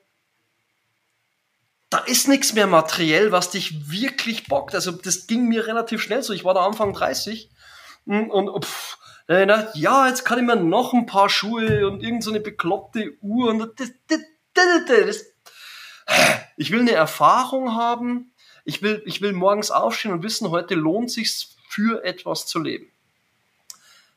[1.89, 4.75] da ist nichts mehr materiell, was dich wirklich bockt.
[4.75, 6.33] Also das ging mir relativ schnell so.
[6.33, 7.49] Ich war da Anfang 30
[8.05, 8.97] hm, und, und pff,
[9.75, 13.59] ja, jetzt kann ich mir noch ein paar Schuhe und irgend so bekloppte Uhr und
[13.79, 14.19] das, das,
[14.53, 15.25] das, das.
[16.57, 18.33] Ich will eine Erfahrung haben.
[18.65, 22.91] Ich will, ich will morgens aufstehen und wissen, heute lohnt sich's für etwas zu leben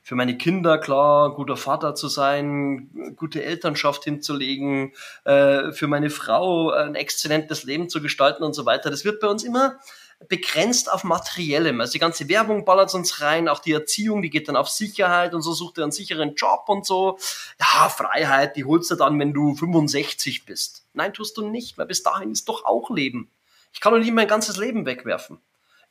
[0.03, 4.93] für meine Kinder klar, guter Vater zu sein, gute Elternschaft hinzulegen,
[5.25, 8.91] äh, für meine Frau ein exzellentes Leben zu gestalten und so weiter.
[8.91, 9.79] Das wird bei uns immer
[10.29, 11.81] begrenzt auf Materiellem.
[11.81, 15.35] Also die ganze Werbung ballert uns rein, auch die Erziehung, die geht dann auf Sicherheit
[15.35, 17.19] und so sucht er einen sicheren Job und so.
[17.61, 20.85] Ja, Freiheit, die holst du dann, wenn du 65 bist.
[20.95, 23.31] Nein, tust du nicht, weil bis dahin ist doch auch Leben.
[23.73, 25.39] Ich kann doch nicht mein ganzes Leben wegwerfen.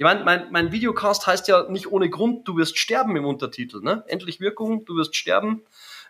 [0.02, 3.82] Ich meine, mein, mein Videocast heißt ja nicht ohne Grund, du wirst sterben im Untertitel.
[3.82, 4.04] Ne?
[4.08, 5.62] Endlich Wirkung, du wirst sterben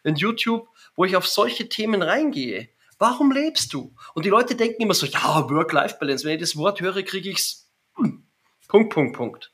[0.05, 2.69] in YouTube, wo ich auf solche Themen reingehe.
[2.99, 3.93] Warum lebst du?
[4.13, 6.23] Und die Leute denken immer so, ja, Work-Life-Balance.
[6.23, 7.69] Wenn ich das Wort höre, kriege ich's.
[7.97, 8.23] Hm,
[8.69, 9.51] Punkt, Punkt, Punkt.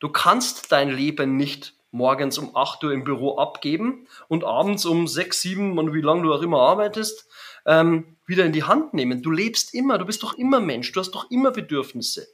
[0.00, 5.06] Du kannst dein Leben nicht morgens um 8 Uhr im Büro abgeben und abends um
[5.06, 7.28] 6, 7 und wie lange du auch immer arbeitest,
[7.66, 9.22] ähm, wieder in die Hand nehmen.
[9.22, 12.33] Du lebst immer, du bist doch immer Mensch, du hast doch immer Bedürfnisse.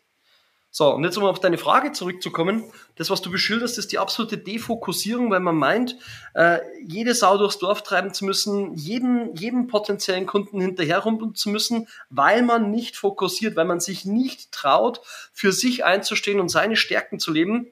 [0.73, 2.63] So, und jetzt um auf deine Frage zurückzukommen,
[2.95, 5.97] das, was du beschilderst, ist die absolute Defokussierung, weil man meint,
[6.35, 11.89] äh, jede Sau durchs Dorf treiben zu müssen, jedem, jedem potenziellen Kunden hinterherrumpeln zu müssen,
[12.09, 15.01] weil man nicht fokussiert, weil man sich nicht traut,
[15.33, 17.67] für sich einzustehen und seine Stärken zu leben,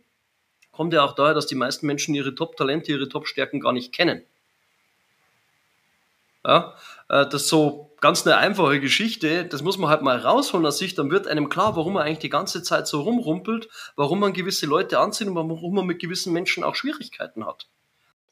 [0.72, 4.22] kommt ja auch daher, dass die meisten Menschen ihre Top-Talente, ihre Top-Stärken gar nicht kennen.
[6.44, 6.74] Ja,
[7.08, 10.94] äh, das so ganz eine einfache Geschichte, das muss man halt mal rausholen aus sich,
[10.94, 14.66] dann wird einem klar, warum man eigentlich die ganze Zeit so rumrumpelt, warum man gewisse
[14.66, 17.68] Leute anzieht und warum man mit gewissen Menschen auch Schwierigkeiten hat.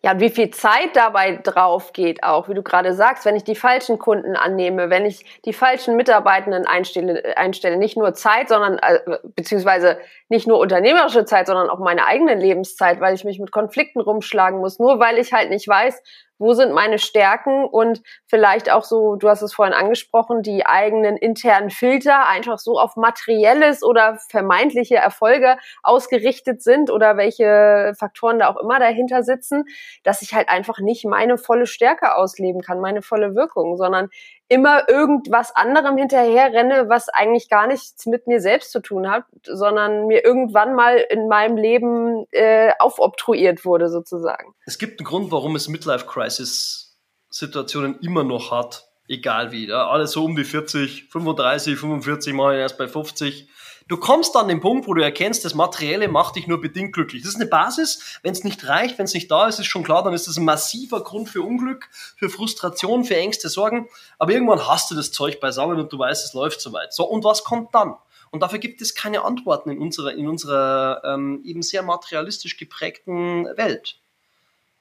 [0.02, 3.57] Ja, wie viel Zeit dabei drauf geht auch, wie du gerade sagst, wenn ich die
[3.57, 9.00] falschen Kunden annehme, wenn ich die falschen Mitarbeitenden einstelle, einstelle nicht nur Zeit, sondern äh,
[9.35, 9.98] beziehungsweise
[10.29, 14.61] nicht nur unternehmerische Zeit, sondern auch meine eigene Lebenszeit, weil ich mich mit Konflikten rumschlagen
[14.61, 16.00] muss, nur weil ich halt nicht weiß,
[16.38, 21.16] wo sind meine Stärken und vielleicht auch so, du hast es vorhin angesprochen, die eigenen
[21.16, 28.49] internen Filter einfach so auf materielles oder vermeintliche Erfolge ausgerichtet sind oder welche Faktoren da
[28.49, 29.64] auch immer dahinter sitzen,
[30.03, 34.09] dass ich halt einfach nicht meine volle Stärke ausleben kann, meine volle Wirkung, sondern
[34.49, 39.25] immer irgendwas anderem hinterher renne, was eigentlich gar nichts mit mir selbst zu tun hat,
[39.42, 44.55] sondern mir irgendwann mal in meinem Leben äh, aufobtruiert wurde sozusagen.
[44.64, 49.69] Es gibt einen Grund, warum es Midlife Crisis Situationen immer noch hat, egal wie.
[49.69, 53.49] Ja, alle so um die 40, 35, 45, mal erst bei 50
[53.89, 57.23] Du kommst an den Punkt, wo du erkennst, das Materielle macht dich nur bedingt glücklich.
[57.23, 58.19] Das ist eine Basis.
[58.25, 60.37] Wenn es nicht reicht, wenn es nicht da ist, ist schon klar, dann ist das
[60.37, 63.89] ein massiver Grund für Unglück, für Frustration, für Ängste, Sorgen.
[64.19, 66.93] Aber irgendwann hast du das Zeug beisammen und du weißt, es läuft soweit.
[66.93, 67.95] So, und was kommt dann?
[68.33, 73.45] Und dafür gibt es keine Antworten in unserer, in unserer ähm, eben sehr materialistisch geprägten
[73.57, 74.01] Welt.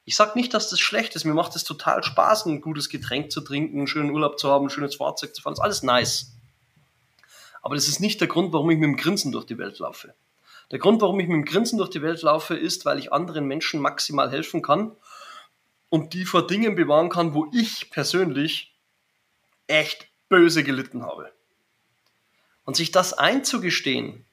[0.05, 1.25] Ich sage nicht, dass das schlecht ist.
[1.25, 4.67] Mir macht es total Spaß, ein gutes Getränk zu trinken, einen schönen Urlaub zu haben,
[4.67, 5.53] ein schönes Fahrzeug zu fahren.
[5.53, 6.31] Das ist alles nice.
[7.63, 10.13] Aber das ist nicht der Grund, warum ich mit dem Grinsen durch die Welt laufe.
[10.71, 13.45] Der Grund, warum ich mit dem Grinsen durch die Welt laufe, ist, weil ich anderen
[13.45, 14.95] Menschen maximal helfen kann
[15.89, 18.75] und die vor Dingen bewahren kann, wo ich persönlich
[19.67, 21.31] echt böse gelitten habe.
[22.65, 24.24] Und sich das einzugestehen,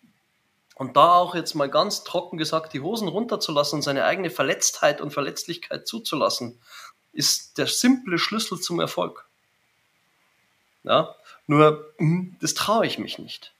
[0.82, 5.00] Und da auch jetzt mal ganz trocken gesagt, die Hosen runterzulassen und seine eigene Verletztheit
[5.00, 6.58] und Verletzlichkeit zuzulassen,
[7.12, 9.24] ist der simple Schlüssel zum Erfolg.
[10.82, 11.14] Ja,
[11.46, 13.52] nur, hm, das traue ich mich nicht.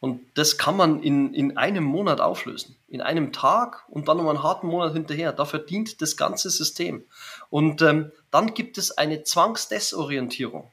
[0.00, 2.76] Und das kann man in, in einem Monat auflösen.
[2.88, 5.34] In einem Tag und dann um einen harten Monat hinterher.
[5.34, 7.04] Dafür dient das ganze System.
[7.50, 10.70] Und ähm, dann gibt es eine Zwangsdesorientierung.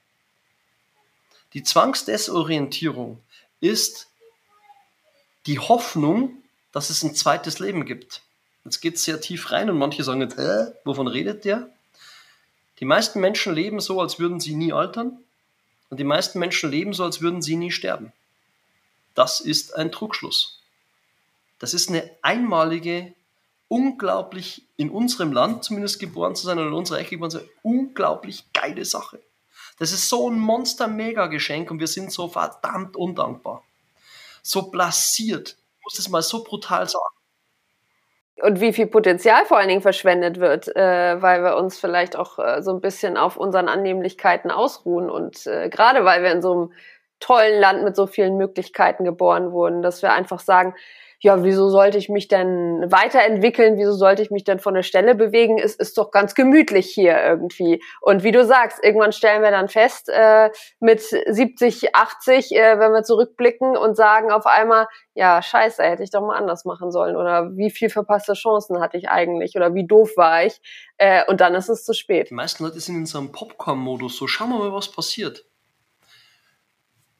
[1.52, 3.21] Die Zwangsdesorientierung
[3.60, 4.08] ist
[5.47, 8.21] die Hoffnung, dass es ein zweites Leben gibt.
[8.65, 11.69] Jetzt geht es sehr tief rein und manche sagen jetzt, äh, wovon redet der?
[12.79, 15.17] Die meisten Menschen leben so, als würden sie nie altern.
[15.89, 18.12] Und die meisten Menschen leben so, als würden sie nie sterben.
[19.15, 20.60] Das ist ein Trugschluss.
[21.60, 23.13] Das ist eine einmalige,
[23.69, 27.49] unglaublich in unserem Land zumindest geboren zu sein oder in unserer Ecke geboren zu sein,
[27.63, 29.19] unglaublich geile Sache.
[29.79, 33.63] Das ist so ein Monster-Mega-Geschenk und wir sind so verdammt undankbar.
[34.47, 35.57] So blasiert.
[35.77, 37.03] Ich muss das mal so brutal sagen.
[38.41, 42.39] Und wie viel Potenzial vor allen Dingen verschwendet wird, äh, weil wir uns vielleicht auch
[42.39, 45.10] äh, so ein bisschen auf unseren Annehmlichkeiten ausruhen.
[45.10, 46.73] Und äh, gerade weil wir in so einem
[47.19, 50.75] tollen Land mit so vielen Möglichkeiten geboren wurden, dass wir einfach sagen,
[51.19, 53.77] ja, wieso sollte ich mich denn weiterentwickeln?
[53.77, 55.58] Wieso sollte ich mich denn von der Stelle bewegen?
[55.58, 57.82] Es ist doch ganz gemütlich hier irgendwie.
[58.01, 62.91] Und wie du sagst, irgendwann stellen wir dann fest, äh, mit 70, 80, äh, wenn
[62.91, 67.15] wir zurückblicken und sagen auf einmal, ja, scheiße, hätte ich doch mal anders machen sollen.
[67.15, 69.56] Oder wie viel verpasste Chancen hatte ich eigentlich?
[69.56, 70.62] Oder wie doof war ich?
[70.97, 72.30] Äh, und dann ist es zu spät.
[72.30, 74.17] Die meisten Leute sind in so einem Popcorn-Modus.
[74.17, 75.45] So, schauen wir mal, was passiert.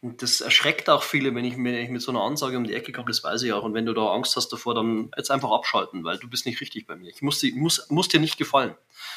[0.08, 2.93] Und das erschreckt auch viele, wenn ich, mir mit so einer Ansage um die Ecke
[2.93, 3.63] komme, das weiß ich auch.
[3.63, 6.62] Und wenn du da Angst hast davor, dann jetzt einfach abschalten, weil du bist nicht
[6.62, 7.10] richtig bei mir.
[7.10, 8.74] Ich muss, muss, muss dir nicht gefallen.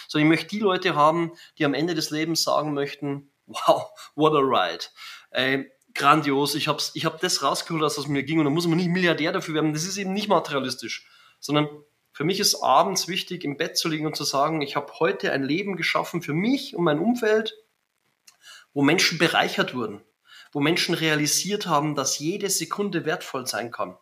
[0.09, 3.85] So, ich möchte die Leute haben, die am Ende des Lebens sagen möchten, wow,
[4.17, 4.85] what a ride.
[5.31, 8.41] Äh, grandios, ich habe ich hab das rausgeholt, was aus mir ging.
[8.41, 9.73] Und dann muss man nicht Milliardär dafür werden.
[9.73, 11.07] Das ist eben nicht materialistisch.
[11.39, 11.69] Sondern
[12.11, 15.31] für mich ist abends wichtig, im Bett zu liegen und zu sagen, ich habe heute
[15.31, 17.55] ein Leben geschaffen für mich und mein Umfeld,
[18.75, 20.03] wo Menschen bereichert wurden
[20.53, 23.97] wo Menschen realisiert haben, dass jede Sekunde wertvoll sein kann.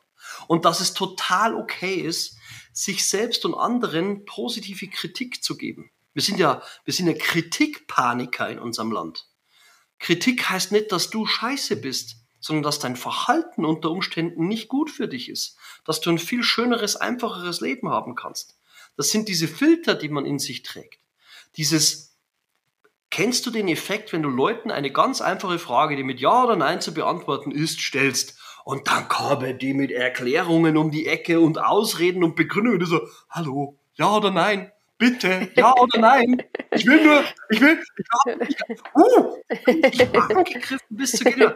[0.47, 2.37] Und dass es total okay ist,
[2.73, 5.91] sich selbst und anderen positive Kritik zu geben.
[6.13, 9.29] Wir sind ja, wir sind ja Kritikpaniker in unserem Land.
[9.99, 14.91] Kritik heißt nicht, dass du scheiße bist, sondern dass dein Verhalten unter Umständen nicht gut
[14.91, 15.57] für dich ist.
[15.85, 18.57] Dass du ein viel schöneres, einfacheres Leben haben kannst.
[18.97, 21.01] Das sind diese Filter, die man in sich trägt.
[21.57, 22.08] Dieses
[23.11, 26.57] Kennst du den Effekt, wenn du Leuten eine ganz einfache Frage, die mit Ja oder
[26.57, 31.59] Nein zu beantworten ist, stellst und dann kommen die mit Erklärungen um die Ecke und
[31.59, 36.43] Ausreden und Begründungen, und so, hallo, ja oder nein, bitte, ja oder nein,
[36.73, 37.83] ich will nur, ich will,
[38.47, 39.37] ich, ich, uh,
[39.91, 41.51] ich angegriffen bis zu gehen.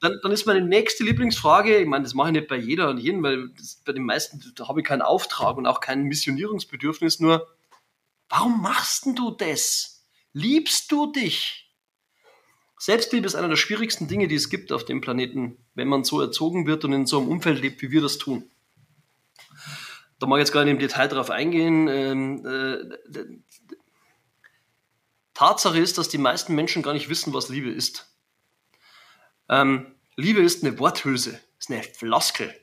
[0.00, 2.98] Dann, dann ist meine nächste Lieblingsfrage, ich meine, das mache ich nicht bei jeder und
[2.98, 7.20] jedem, weil das, bei den meisten da habe ich keinen Auftrag und auch kein Missionierungsbedürfnis,
[7.20, 7.46] nur,
[8.28, 9.91] warum machst denn du das?
[10.32, 11.70] Liebst du dich?
[12.78, 16.20] Selbstliebe ist einer der schwierigsten Dinge, die es gibt auf dem Planeten, wenn man so
[16.20, 18.50] erzogen wird und in so einem Umfeld lebt, wie wir das tun.
[20.18, 21.88] Da mag ich jetzt gar nicht im Detail darauf eingehen.
[21.88, 23.76] Ähm, äh,
[25.34, 28.12] Tatsache ist, dass die meisten Menschen gar nicht wissen, was Liebe ist.
[29.48, 32.54] Ähm, Liebe ist eine Worthülse, ist eine Floskel.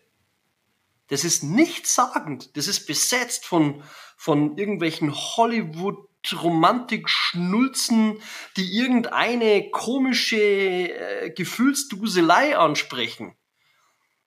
[1.10, 2.56] Das ist nichtssagend.
[2.56, 3.84] Das ist besetzt von,
[4.16, 8.22] von irgendwelchen Hollywood Romantik-Schnulzen,
[8.58, 13.36] die irgendeine komische äh, Gefühlsduselei ansprechen.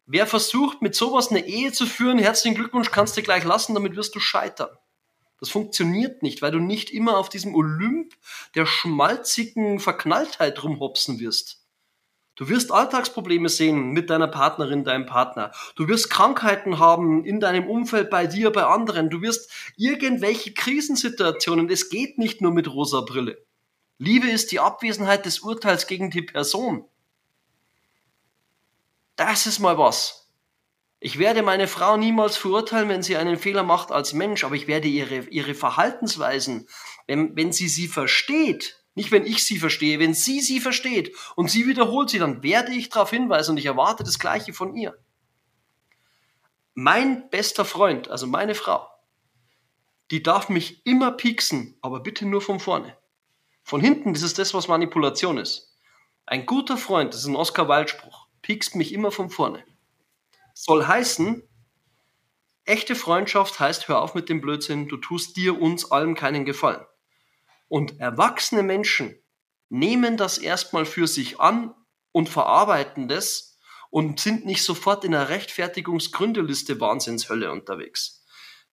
[0.07, 3.95] Wer versucht, mit sowas eine Ehe zu führen, herzlichen Glückwunsch, kannst du gleich lassen, damit
[3.95, 4.71] wirst du scheitern.
[5.39, 8.15] Das funktioniert nicht, weil du nicht immer auf diesem Olymp
[8.55, 11.62] der schmalzigen Verknalltheit rumhopsen wirst.
[12.35, 15.53] Du wirst Alltagsprobleme sehen mit deiner Partnerin, deinem Partner.
[15.77, 19.11] Du wirst Krankheiten haben in deinem Umfeld, bei dir, bei anderen.
[19.11, 21.69] Du wirst irgendwelche Krisensituationen.
[21.69, 23.45] Es geht nicht nur mit rosa Brille.
[23.99, 26.87] Liebe ist die Abwesenheit des Urteils gegen die Person.
[29.17, 30.31] Das ist mal was.
[30.99, 34.69] Ich werde meine Frau niemals verurteilen, wenn sie einen Fehler macht als Mensch, aber ich
[34.69, 36.69] werde ihre, ihre Verhaltensweisen,
[37.07, 41.51] wenn, wenn sie sie versteht, nicht, wenn ich sie verstehe, wenn sie sie versteht und
[41.51, 44.99] sie wiederholt sie, dann werde ich darauf hinweisen und ich erwarte das Gleiche von ihr.
[46.75, 48.87] Mein bester Freund, also meine Frau,
[50.11, 52.97] die darf mich immer pieksen, aber bitte nur von vorne.
[53.63, 55.79] Von hinten, das ist das, was Manipulation ist.
[56.27, 59.65] Ein guter Freund, das ist ein Oscar Wilde-Spruch, piekst mich immer von vorne.
[60.55, 61.43] Soll heißen,
[62.65, 66.85] echte Freundschaft heißt, hör auf mit dem Blödsinn, du tust dir, uns allem keinen Gefallen.
[67.73, 69.19] Und erwachsene Menschen
[69.71, 71.75] nehmen das erstmal für sich an
[72.13, 73.59] und verarbeiten das
[73.89, 78.27] und sind nicht sofort in einer Rechtfertigungsgründeliste Wahnsinnshölle unterwegs,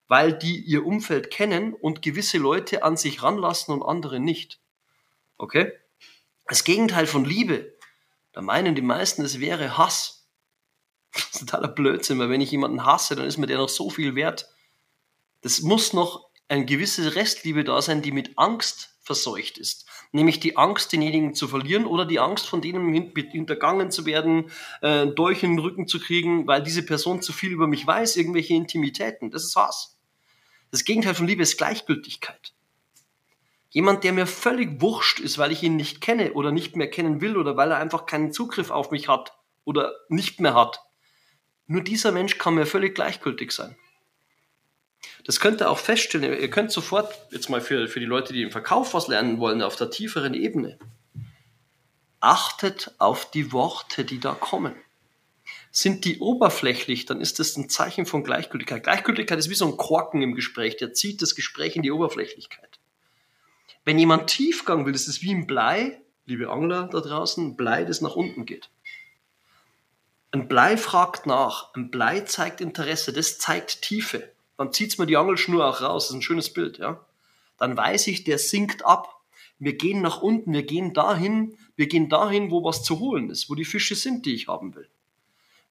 [0.06, 4.60] weil die ihr Umfeld kennen und gewisse Leute an sich ranlassen und andere nicht.
[5.38, 5.72] Okay?
[6.46, 7.74] Das Gegenteil von Liebe,
[8.32, 10.28] da meinen die meisten, es wäre Hass.
[11.14, 13.88] Das ist totaler Blödsinn, weil wenn ich jemanden hasse, dann ist mir der noch so
[13.88, 14.46] viel wert.
[15.40, 19.86] Das muss noch eine gewisse Restliebe da sein, die mit Angst verseucht ist.
[20.12, 24.50] Nämlich die Angst, denjenigen zu verlieren oder die Angst, von denen hintergangen zu werden,
[24.82, 28.54] äh, durch den Rücken zu kriegen, weil diese Person zu viel über mich weiß, irgendwelche
[28.54, 29.30] Intimitäten.
[29.30, 29.98] Das ist Hass.
[30.70, 32.52] Das Gegenteil von Liebe ist Gleichgültigkeit.
[33.70, 37.20] Jemand, der mir völlig wurscht ist, weil ich ihn nicht kenne oder nicht mehr kennen
[37.20, 39.32] will oder weil er einfach keinen Zugriff auf mich hat
[39.64, 40.80] oder nicht mehr hat.
[41.68, 43.76] Nur dieser Mensch kann mir völlig gleichgültig sein.
[45.30, 46.40] Das könnt ihr auch feststellen.
[46.40, 49.62] Ihr könnt sofort, jetzt mal für, für die Leute, die im Verkauf was lernen wollen,
[49.62, 50.76] auf der tieferen Ebene,
[52.18, 54.74] achtet auf die Worte, die da kommen.
[55.70, 58.82] Sind die oberflächlich, dann ist das ein Zeichen von Gleichgültigkeit.
[58.82, 62.80] Gleichgültigkeit ist wie so ein Korken im Gespräch, der zieht das Gespräch in die Oberflächlichkeit.
[63.84, 68.00] Wenn jemand Tiefgang will, ist wie ein Blei, liebe Angler da draußen, ein Blei, das
[68.00, 68.68] nach unten geht.
[70.32, 74.28] Ein Blei fragt nach, ein Blei zeigt Interesse, das zeigt Tiefe
[74.60, 76.04] dann zieht's mir die Angelschnur auch raus.
[76.04, 77.00] Das ist ein schönes Bild, ja.
[77.56, 79.22] Dann weiß ich, der sinkt ab.
[79.58, 83.48] Wir gehen nach unten, wir gehen dahin, wir gehen dahin, wo was zu holen ist,
[83.48, 84.86] wo die Fische sind, die ich haben will.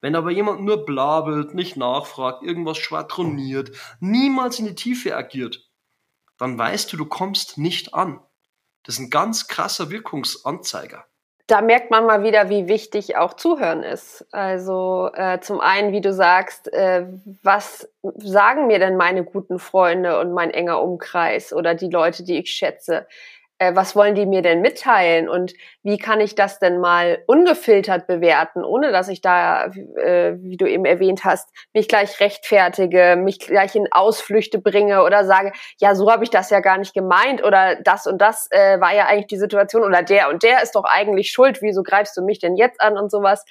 [0.01, 5.69] Wenn aber jemand nur blabelt, nicht nachfragt, irgendwas schwadroniert, niemals in die Tiefe agiert,
[6.39, 8.19] dann weißt du, du kommst nicht an.
[8.81, 11.05] Das ist ein ganz krasser Wirkungsanzeiger
[11.49, 14.25] da merkt man mal wieder, wie wichtig auch Zuhören ist.
[14.31, 17.07] Also äh, zum einen, wie du sagst, äh,
[17.41, 22.37] was sagen mir denn meine guten Freunde und mein enger Umkreis oder die Leute, die
[22.37, 23.07] ich schätze?
[23.59, 28.07] Äh, was wollen die mir denn mitteilen und wie kann ich das denn mal ungefiltert
[28.07, 33.39] bewerten, ohne dass ich da, äh, wie du eben erwähnt hast, mich gleich rechtfertige, mich
[33.39, 37.43] gleich in Ausflüchte bringe oder sage, ja, so habe ich das ja gar nicht gemeint
[37.43, 40.75] oder das und das äh, war ja eigentlich die Situation oder der und der ist
[40.75, 43.45] doch eigentlich schuld, wieso greifst du mich denn jetzt an und sowas.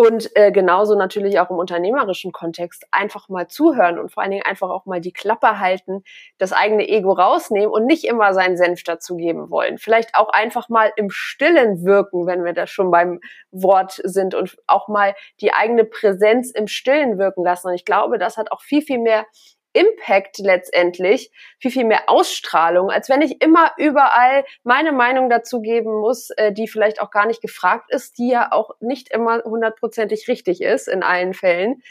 [0.00, 4.46] Und äh, genauso natürlich auch im unternehmerischen Kontext einfach mal zuhören und vor allen Dingen
[4.46, 6.04] einfach auch mal die Klappe halten,
[6.38, 9.76] das eigene Ego rausnehmen und nicht immer seinen Senf dazugeben wollen.
[9.76, 14.56] Vielleicht auch einfach mal im Stillen wirken, wenn wir da schon beim Wort sind und
[14.66, 17.68] auch mal die eigene Präsenz im Stillen wirken lassen.
[17.68, 19.26] Und ich glaube, das hat auch viel, viel mehr
[19.72, 26.00] Impact letztendlich, viel, viel mehr Ausstrahlung, als wenn ich immer überall meine Meinung dazu geben
[26.00, 30.28] muss, äh, die vielleicht auch gar nicht gefragt ist, die ja auch nicht immer hundertprozentig
[30.28, 31.82] richtig ist in allen Fällen.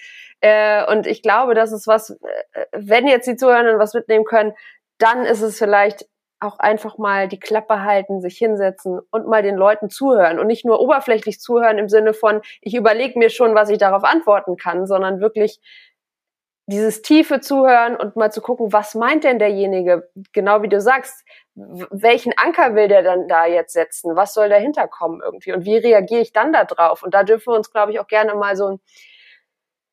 [0.41, 4.53] Äh, und ich glaube, das ist was, äh, wenn jetzt die Zuhörenden was mitnehmen können,
[4.97, 6.05] dann ist es vielleicht
[6.41, 10.65] auch einfach mal die Klappe halten, sich hinsetzen und mal den Leuten zuhören und nicht
[10.65, 14.85] nur oberflächlich zuhören im Sinne von, ich überlege mir schon, was ich darauf antworten kann,
[14.85, 15.59] sondern wirklich
[16.69, 21.25] dieses tiefe Zuhören und mal zu gucken, was meint denn derjenige, genau wie du sagst,
[21.55, 25.51] welchen Anker will der dann da jetzt setzen, was soll dahinter kommen irgendwie?
[25.51, 27.03] Und wie reagiere ich dann da drauf?
[27.03, 28.79] Und da dürfen wir uns, glaube ich, auch gerne mal so ein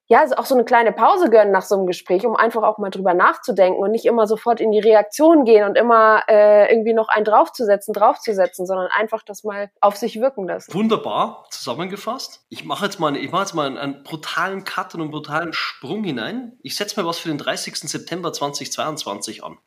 [0.09, 2.79] ja, also auch so eine kleine Pause gönnen nach so einem Gespräch, um einfach auch
[2.79, 6.95] mal drüber nachzudenken und nicht immer sofort in die Reaktion gehen und immer äh, irgendwie
[6.95, 10.73] noch einen draufzusetzen, draufzusetzen, sondern einfach das mal auf sich wirken lassen.
[10.73, 12.45] Wunderbar zusammengefasst.
[12.51, 15.53] Ich mache jetzt mal, ich mache jetzt mal einen, einen, brutalen Cut und einen brutalen
[15.53, 16.57] Sprung hinein.
[16.63, 17.77] Ich setze mal was für den 30.
[17.77, 19.59] September 2022 an.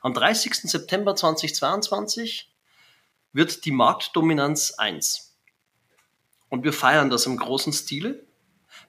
[0.00, 0.70] Am 30.
[0.70, 2.54] September 2022
[3.32, 5.36] wird die Marktdominanz 1.
[6.50, 8.27] Und wir feiern das im großen Stile.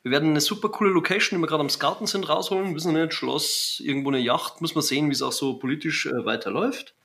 [0.09, 2.73] Wir werden eine super coole Location, die wir gerade am Scouten sind, rausholen.
[2.73, 4.59] Wissen nicht, Schloss, irgendwo eine Yacht.
[4.59, 6.95] Muss man sehen, wie es auch so politisch äh, weiterläuft.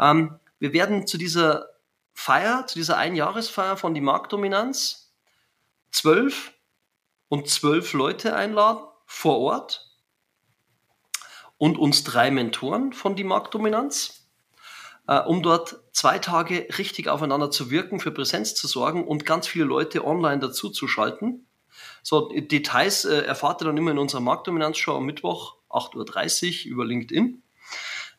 [0.00, 1.68] Ähm, wir werden zu dieser
[2.14, 5.12] Feier, zu dieser Einjahresfeier von die Marktdominanz
[5.90, 6.54] zwölf
[7.28, 9.90] und zwölf Leute einladen vor Ort
[11.58, 14.26] und uns drei Mentoren von die Marktdominanz,
[15.06, 19.46] äh, um dort zwei Tage richtig aufeinander zu wirken, für Präsenz zu sorgen und ganz
[19.46, 21.46] viele Leute online dazu zu schalten.
[22.02, 26.84] So, Details äh, erfahrt ihr dann immer in unserer Marktdominanzshow am Mittwoch, 8.30 Uhr über
[26.84, 27.42] LinkedIn.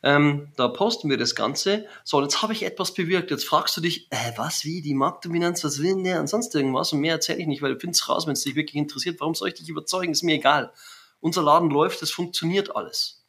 [0.06, 1.88] Ähm, da posten wir das Ganze.
[2.04, 3.32] So, jetzt habe ich etwas bewirkt.
[3.32, 6.54] Jetzt fragst du dich, äh, was, wie, die Marktdominanz, was will denn der und sonst
[6.54, 6.92] irgendwas?
[6.92, 9.22] Und mehr erzähle ich nicht, weil du findest raus, wenn es dich wirklich interessiert.
[9.22, 10.12] Warum soll ich dich überzeugen?
[10.12, 10.74] Ist mir egal.
[11.22, 13.26] Unser Laden läuft, es funktioniert alles.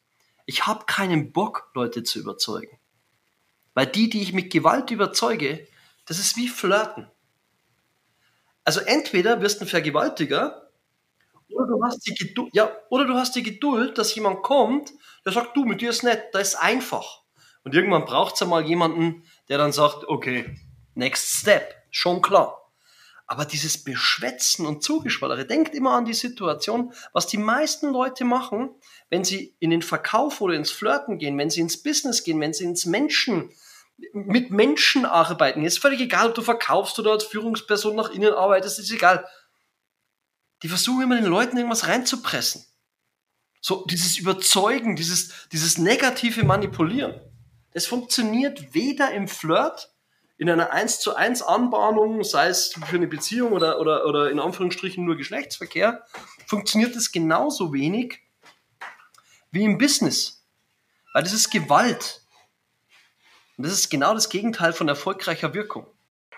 [0.46, 2.80] Ich habe keinen Bock, Leute zu überzeugen.
[3.74, 5.66] Weil die, die ich mit Gewalt überzeuge,
[6.06, 7.08] das ist wie Flirten.
[8.64, 10.70] Also entweder wirst du ein Vergewaltiger
[11.48, 14.92] oder du hast die Geduld, ja, oder du hast die Geduld, dass jemand kommt,
[15.24, 17.22] der sagt, du, mit dir ist nett, da ist einfach.
[17.64, 20.56] Und irgendwann braucht es ja mal jemanden, der dann sagt, okay,
[20.94, 22.60] next step, schon klar.
[23.26, 28.70] Aber dieses Beschwätzen und Zugeschwallere, denkt immer an die Situation, was die meisten Leute machen,
[29.08, 32.52] wenn sie in den Verkauf oder ins Flirten gehen, wenn sie ins Business gehen, wenn
[32.52, 33.50] sie ins Menschen,
[34.12, 35.64] mit Menschen arbeiten.
[35.64, 39.26] Ist völlig egal, ob du verkaufst oder als Führungsperson nach innen arbeitest, ist egal.
[40.62, 42.64] Die versuchen immer den Leuten irgendwas reinzupressen.
[43.60, 47.20] So dieses Überzeugen, dieses, dieses negative Manipulieren.
[47.72, 49.90] Das funktioniert weder im Flirt,
[50.36, 54.40] in einer 1 zu 1 Anbahnung, sei es für eine Beziehung oder, oder, oder in
[54.40, 56.04] Anführungsstrichen nur Geschlechtsverkehr,
[56.46, 58.20] funktioniert das genauso wenig
[59.50, 60.44] wie im Business.
[61.12, 62.23] Weil das ist Gewalt.
[63.56, 65.86] Und das ist genau das Gegenteil von erfolgreicher Wirkung.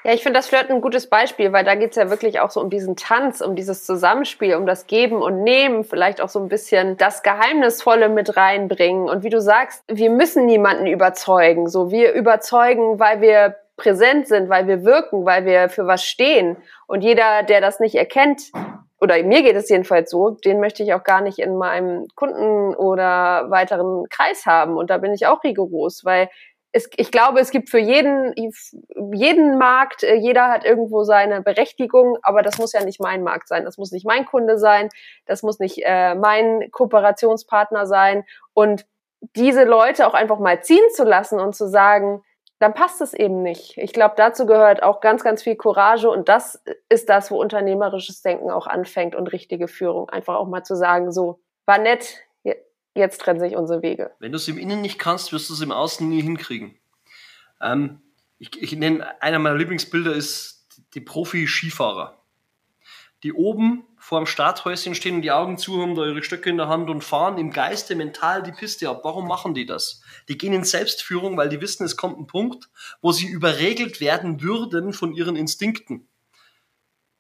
[0.04, 2.50] Ja, ich finde das Flirten ein gutes Beispiel, weil da geht es ja wirklich auch
[2.50, 6.38] so um diesen Tanz, um dieses Zusammenspiel, um das Geben und Nehmen, vielleicht auch so
[6.38, 9.08] ein bisschen das Geheimnisvolle mit reinbringen.
[9.08, 11.68] Und wie du sagst, wir müssen niemanden überzeugen.
[11.68, 16.56] So, wir überzeugen, weil wir präsent sind, weil wir wirken, weil wir für was stehen.
[16.86, 18.52] Und jeder, der das nicht erkennt,
[19.00, 22.74] oder mir geht es jedenfalls so, den möchte ich auch gar nicht in meinem Kunden
[22.74, 24.76] oder weiteren Kreis haben.
[24.76, 26.30] Und da bin ich auch rigoros, weil
[26.76, 28.34] es, ich glaube, es gibt für jeden,
[29.14, 33.48] jeden Markt, äh, jeder hat irgendwo seine Berechtigung, aber das muss ja nicht mein Markt
[33.48, 34.90] sein, das muss nicht mein Kunde sein,
[35.24, 38.24] das muss nicht äh, mein Kooperationspartner sein.
[38.52, 38.86] Und
[39.34, 42.22] diese Leute auch einfach mal ziehen zu lassen und zu sagen,
[42.58, 43.78] dann passt es eben nicht.
[43.78, 48.20] Ich glaube, dazu gehört auch ganz, ganz viel Courage und das ist das, wo unternehmerisches
[48.20, 50.10] Denken auch anfängt und richtige Führung.
[50.10, 52.25] Einfach auch mal zu sagen, so, war nett,
[52.96, 54.12] jetzt trennen sich unsere Wege.
[54.18, 56.76] Wenn du es im Innen nicht kannst, wirst du es im Außen nie hinkriegen.
[57.60, 58.00] Ähm,
[58.38, 62.20] ich, ich nenne, einer meiner Lieblingsbilder ist die Profi-Skifahrer,
[63.22, 66.58] die oben vor dem Starthäuschen stehen und die Augen zu haben, da ihre Stöcke in
[66.58, 69.00] der Hand und fahren im Geiste mental die Piste ab.
[69.04, 70.02] Warum machen die das?
[70.28, 72.68] Die gehen in Selbstführung, weil die wissen, es kommt ein Punkt,
[73.00, 76.08] wo sie überregelt werden würden von ihren Instinkten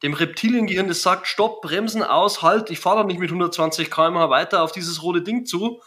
[0.02, 4.30] dem Reptiliengehirn, das sagt, stopp, bremsen aus, halt, ich fahre doch nicht mit 120 km/h
[4.30, 5.80] weiter auf dieses rote Ding zu.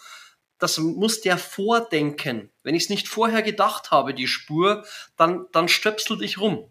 [0.58, 2.52] Das muss der vordenken.
[2.64, 4.84] Wenn ich es nicht vorher gedacht habe, die Spur,
[5.16, 6.70] dann, dann stöpsel dich rum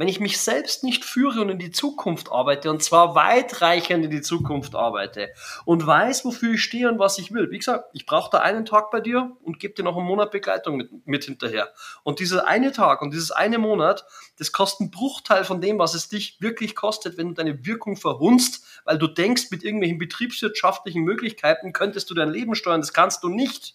[0.00, 4.10] wenn ich mich selbst nicht führe und in die Zukunft arbeite, und zwar weitreichend in
[4.10, 5.28] die Zukunft arbeite
[5.66, 7.50] und weiß, wofür ich stehe und was ich will.
[7.50, 10.30] Wie gesagt, ich brauche da einen Tag bei dir und gebe dir noch einen Monat
[10.30, 11.68] Begleitung mit, mit hinterher.
[12.02, 14.06] Und dieser eine Tag und dieses eine Monat,
[14.38, 17.98] das kostet einen Bruchteil von dem, was es dich wirklich kostet, wenn du deine Wirkung
[17.98, 22.80] verhunzt, weil du denkst, mit irgendwelchen betriebswirtschaftlichen Möglichkeiten könntest du dein Leben steuern.
[22.80, 23.74] Das kannst du nicht.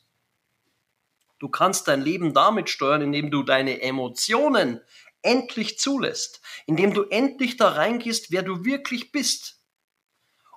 [1.38, 4.80] Du kannst dein Leben damit steuern, indem du deine Emotionen
[5.26, 9.62] endlich zulässt, indem du endlich da reingehst, wer du wirklich bist.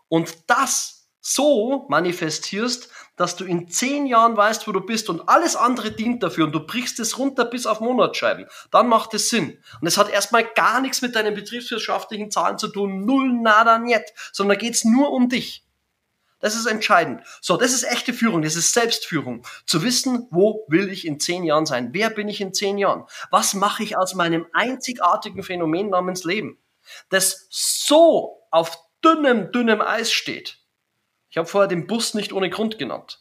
[0.09, 5.57] Und das so manifestierst, dass du in zehn Jahren weißt, wo du bist und alles
[5.57, 9.63] andere dient dafür und du brichst es runter bis auf Monatsscheiben, dann macht es Sinn.
[9.81, 14.05] Und es hat erstmal gar nichts mit deinen betriebswirtschaftlichen Zahlen zu tun, null, nada, niet,
[14.33, 15.68] sondern da geht's nur um dich.
[16.41, 17.23] Das ist entscheidend.
[17.41, 19.45] So, das ist echte Führung, das ist Selbstführung.
[19.67, 21.91] Zu wissen, wo will ich in zehn Jahren sein?
[21.93, 23.05] Wer bin ich in zehn Jahren?
[23.31, 26.59] Was mache ich aus meinem einzigartigen Phänomen namens Leben?
[27.11, 30.59] Das so auf dünnem, dünnem Eis steht.
[31.31, 33.21] Ich habe vorher den Bus nicht ohne Grund genannt.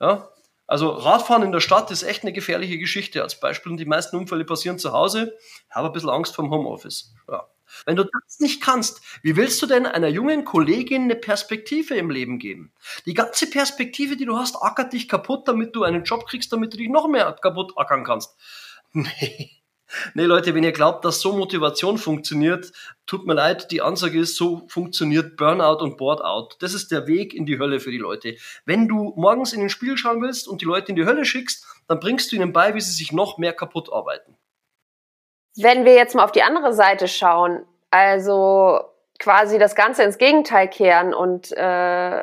[0.00, 0.28] Ja?
[0.66, 4.16] Also Radfahren in der Stadt ist echt eine gefährliche Geschichte als Beispiel und die meisten
[4.16, 5.34] Unfälle passieren zu Hause.
[5.68, 7.14] Ich habe ein bisschen Angst vor dem Homeoffice.
[7.26, 7.48] Ja.
[7.86, 12.10] Wenn du das nicht kannst, wie willst du denn einer jungen Kollegin eine Perspektive im
[12.10, 12.72] Leben geben?
[13.06, 16.72] Die ganze Perspektive, die du hast, ackert dich kaputt, damit du einen Job kriegst, damit
[16.72, 18.36] du dich noch mehr kaputt ackern kannst.
[18.94, 19.58] Nee.
[20.14, 22.72] Nee, Leute, wenn ihr glaubt, dass so Motivation funktioniert,
[23.06, 26.56] tut mir leid, die Ansage ist, so funktioniert Burnout und Boardout.
[26.58, 28.36] Das ist der Weg in die Hölle für die Leute.
[28.66, 31.66] Wenn du morgens in den Spiegel schauen willst und die Leute in die Hölle schickst,
[31.86, 34.36] dann bringst du ihnen bei, wie sie sich noch mehr kaputt arbeiten.
[35.60, 38.80] Wenn wir jetzt mal auf die andere Seite schauen, also
[39.18, 42.22] quasi das Ganze ins Gegenteil kehren und äh,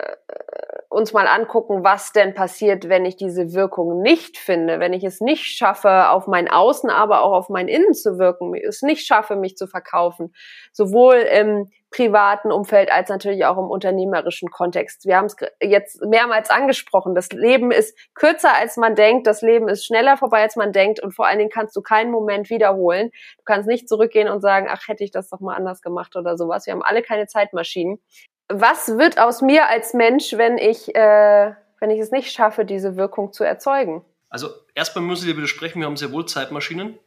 [0.95, 5.19] uns mal angucken, was denn passiert, wenn ich diese Wirkung nicht finde, wenn ich es
[5.19, 9.35] nicht schaffe, auf mein Außen, aber auch auf mein Innen zu wirken, es nicht schaffe,
[9.35, 10.33] mich zu verkaufen,
[10.71, 15.05] sowohl im privaten Umfeld als natürlich auch im unternehmerischen Kontext.
[15.05, 17.15] Wir haben es jetzt mehrmals angesprochen.
[17.15, 19.27] Das Leben ist kürzer, als man denkt.
[19.27, 21.01] Das Leben ist schneller vorbei, als man denkt.
[21.01, 23.11] Und vor allen Dingen kannst du keinen Moment wiederholen.
[23.37, 26.35] Du kannst nicht zurückgehen und sagen, ach, hätte ich das doch mal anders gemacht oder
[26.37, 26.65] sowas.
[26.65, 28.01] Wir haben alle keine Zeitmaschinen.
[28.47, 32.95] Was wird aus mir als Mensch, wenn ich, äh, wenn ich es nicht schaffe, diese
[32.95, 34.03] Wirkung zu erzeugen?
[34.29, 36.99] Also erstmal muss ich dir widersprechen, wir haben sehr wohl Zeitmaschinen.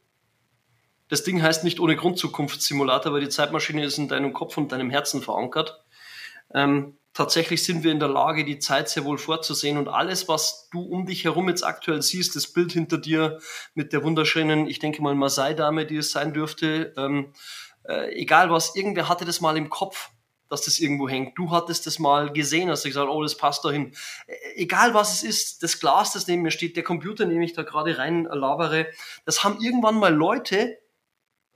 [1.07, 4.71] Das Ding heißt nicht ohne Grund Zukunftssimulator, weil die Zeitmaschine ist in deinem Kopf und
[4.71, 5.83] deinem Herzen verankert.
[6.53, 10.69] Ähm, tatsächlich sind wir in der Lage, die Zeit sehr wohl vorzusehen und alles, was
[10.71, 13.39] du um dich herum jetzt aktuell siehst, das Bild hinter dir
[13.73, 17.33] mit der wunderschönen, ich denke mal Maasai-Dame, die es sein dürfte, ähm,
[17.87, 20.11] äh, egal was, irgendwer hatte das mal im Kopf,
[20.49, 21.37] dass das irgendwo hängt.
[21.37, 23.93] Du hattest das mal gesehen, hast du gesagt, oh, das passt dahin.
[24.27, 27.53] Äh, egal was es ist, das Glas, das neben mir steht, der Computer, den ich
[27.53, 28.87] da gerade rein labere,
[29.25, 30.79] das haben irgendwann mal Leute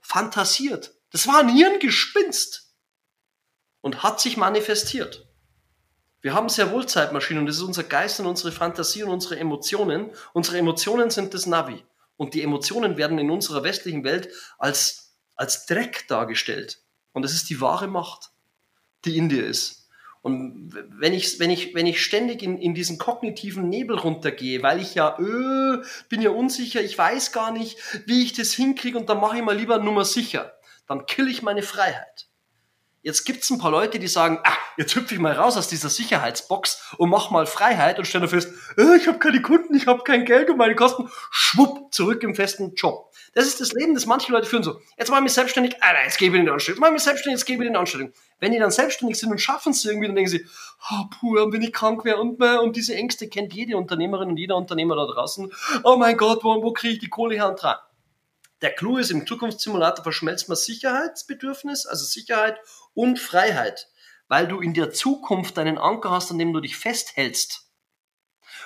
[0.00, 0.94] fantasiert.
[1.10, 2.74] Das war ein Hirngespinst
[3.80, 5.26] und hat sich manifestiert.
[6.20, 9.38] Wir haben sehr wohl Zeitmaschinen und das ist unser Geist und unsere Fantasie und unsere
[9.38, 10.10] Emotionen.
[10.32, 11.84] Unsere Emotionen sind das Navi.
[12.16, 16.80] Und die Emotionen werden in unserer westlichen Welt als, als Dreck dargestellt.
[17.12, 18.30] Und das ist die wahre Macht,
[19.04, 19.84] die in dir ist.
[20.24, 24.80] Und wenn ich, wenn ich, wenn ich ständig in, in diesen kognitiven Nebel runtergehe, weil
[24.80, 27.76] ich ja, öh, bin ja unsicher, ich weiß gar nicht,
[28.06, 30.54] wie ich das hinkriege und dann mache ich mal lieber Nummer sicher,
[30.86, 32.28] dann kill ich meine Freiheit.
[33.02, 35.90] Jetzt gibt's ein paar Leute, die sagen, ah, jetzt hüpfe ich mal raus aus dieser
[35.90, 40.04] Sicherheitsbox und mach mal Freiheit und stelle fest, äh, ich habe keine Kunden, ich habe
[40.04, 43.13] kein Geld und meine Kosten, schwupp, zurück im festen Job.
[43.34, 44.80] Das ist das Leben, das manche Leute führen so.
[44.96, 46.80] Jetzt mache ich mich selbstständig, ah, nein, jetzt gebe ich die Anstellung.
[46.80, 48.12] Mache ich mich selbstständig, jetzt gebe ich die Anstellung.
[48.38, 50.46] Wenn die dann selbstständig sind und schaffen es irgendwie, dann denken sie,
[50.90, 54.56] oh, puh, wenn ich krank wäre und, und diese Ängste kennt jede Unternehmerin und jeder
[54.56, 55.52] Unternehmer da draußen.
[55.82, 57.76] Oh mein Gott, wo, wo kriege ich die Kohle her und dran?
[58.62, 62.58] Der Clou ist, im Zukunftssimulator verschmelzt man Sicherheitsbedürfnis, also Sicherheit
[62.94, 63.88] und Freiheit,
[64.28, 67.68] weil du in der Zukunft deinen Anker hast, an dem du dich festhältst.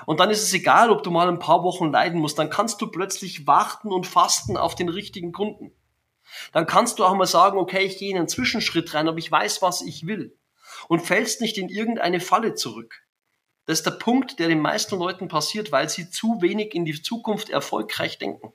[0.06, 2.80] Und dann ist es egal, ob du mal ein paar Wochen leiden musst, dann kannst
[2.80, 5.72] du plötzlich warten und fasten auf den richtigen Kunden.
[6.52, 9.30] Dann kannst du auch mal sagen, okay, ich gehe in einen Zwischenschritt rein, aber ich
[9.30, 10.36] weiß, was ich will.
[10.88, 13.02] Und fällst nicht in irgendeine Falle zurück.
[13.66, 17.00] Das ist der Punkt, der den meisten Leuten passiert, weil sie zu wenig in die
[17.00, 18.52] Zukunft erfolgreich denken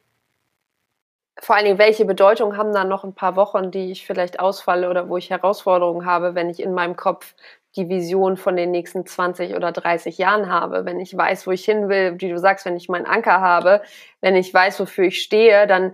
[1.39, 4.89] vor allen Dingen, welche Bedeutung haben dann noch ein paar Wochen, die ich vielleicht ausfalle
[4.89, 7.35] oder wo ich Herausforderungen habe, wenn ich in meinem Kopf
[7.75, 11.65] die Vision von den nächsten 20 oder 30 Jahren habe, wenn ich weiß, wo ich
[11.65, 13.81] hin will, wie du sagst, wenn ich meinen Anker habe,
[14.21, 15.93] wenn ich weiß, wofür ich stehe, dann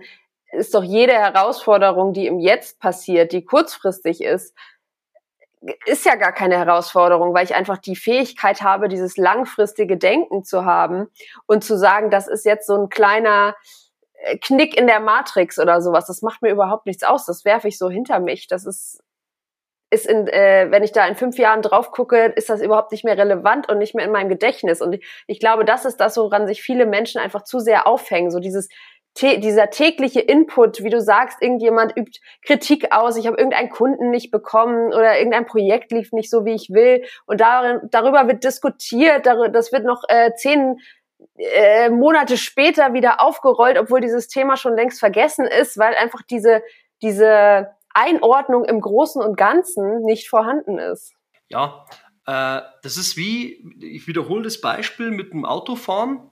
[0.52, 4.54] ist doch jede Herausforderung, die im Jetzt passiert, die kurzfristig ist,
[5.86, 10.64] ist ja gar keine Herausforderung, weil ich einfach die Fähigkeit habe, dieses langfristige Denken zu
[10.64, 11.08] haben
[11.46, 13.54] und zu sagen, das ist jetzt so ein kleiner,
[14.20, 16.06] äh, Knick in der Matrix oder sowas.
[16.06, 17.26] Das macht mir überhaupt nichts aus.
[17.26, 18.46] Das werfe ich so hinter mich.
[18.46, 19.02] Das ist,
[19.90, 23.04] ist in, äh, wenn ich da in fünf Jahren drauf gucke, ist das überhaupt nicht
[23.04, 24.80] mehr relevant und nicht mehr in meinem Gedächtnis.
[24.80, 28.30] Und ich, glaube, das ist das, woran sich viele Menschen einfach zu sehr aufhängen.
[28.30, 28.68] So dieses
[29.20, 34.30] dieser tägliche Input, wie du sagst, irgendjemand übt Kritik aus, ich habe irgendeinen Kunden nicht
[34.30, 39.26] bekommen oder irgendein Projekt lief nicht so, wie ich will und darin, darüber wird diskutiert,
[39.26, 40.78] das wird noch äh, zehn
[41.38, 46.62] äh, Monate später wieder aufgerollt, obwohl dieses Thema schon längst vergessen ist, weil einfach diese,
[47.02, 51.12] diese Einordnung im Großen und Ganzen nicht vorhanden ist.
[51.48, 51.84] Ja,
[52.26, 56.30] äh, das ist wie, ich wiederhole das Beispiel mit dem Autofahren.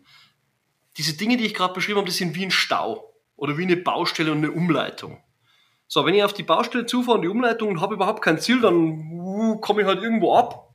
[0.97, 3.77] Diese Dinge, die ich gerade beschrieben habe, das sind wie ein Stau oder wie eine
[3.77, 5.23] Baustelle und eine Umleitung.
[5.87, 8.61] So, wenn ich auf die Baustelle zufahre und die Umleitung und habe überhaupt kein Ziel,
[8.61, 10.69] dann uh, komme ich halt irgendwo ab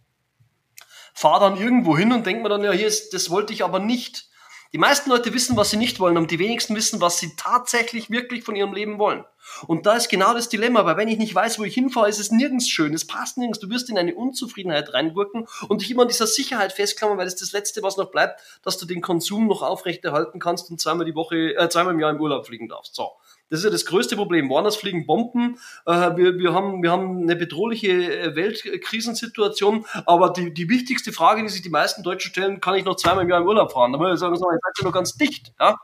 [1.14, 3.80] fahre dann irgendwo hin und denke mir dann, ja, hier ist, das wollte ich aber
[3.80, 4.30] nicht.
[4.74, 8.09] Die meisten Leute wissen, was sie nicht wollen, und die wenigsten wissen, was sie tatsächlich
[8.09, 9.24] wirklich von ihrem Leben wollen.
[9.67, 12.19] Und da ist genau das Dilemma, weil wenn ich nicht weiß, wo ich hinfahre, ist
[12.19, 16.01] es nirgends schön, es passt nirgends, du wirst in eine Unzufriedenheit reingurken und dich immer
[16.01, 19.45] an dieser Sicherheit festklammern, weil das das Letzte, was noch bleibt, dass du den Konsum
[19.45, 22.95] noch aufrechterhalten kannst und zweimal die Woche, äh, zweimal im Jahr im Urlaub fliegen darfst.
[22.95, 23.11] So.
[23.50, 24.50] Das ist ja das größte Problem.
[24.50, 25.60] Woanders fliegen Bomben.
[25.86, 29.86] Äh, wir, wir, haben, wir haben eine bedrohliche äh, Weltkrisensituation.
[30.06, 33.24] Aber die, die wichtigste Frage, die sich die meisten Deutschen stellen, kann ich noch zweimal
[33.24, 33.91] im Jahr im Urlaub fahren?
[33.91, 35.54] Da muss ich sagen, ich seid ja noch ganz dicht.
[35.60, 35.78] Ja?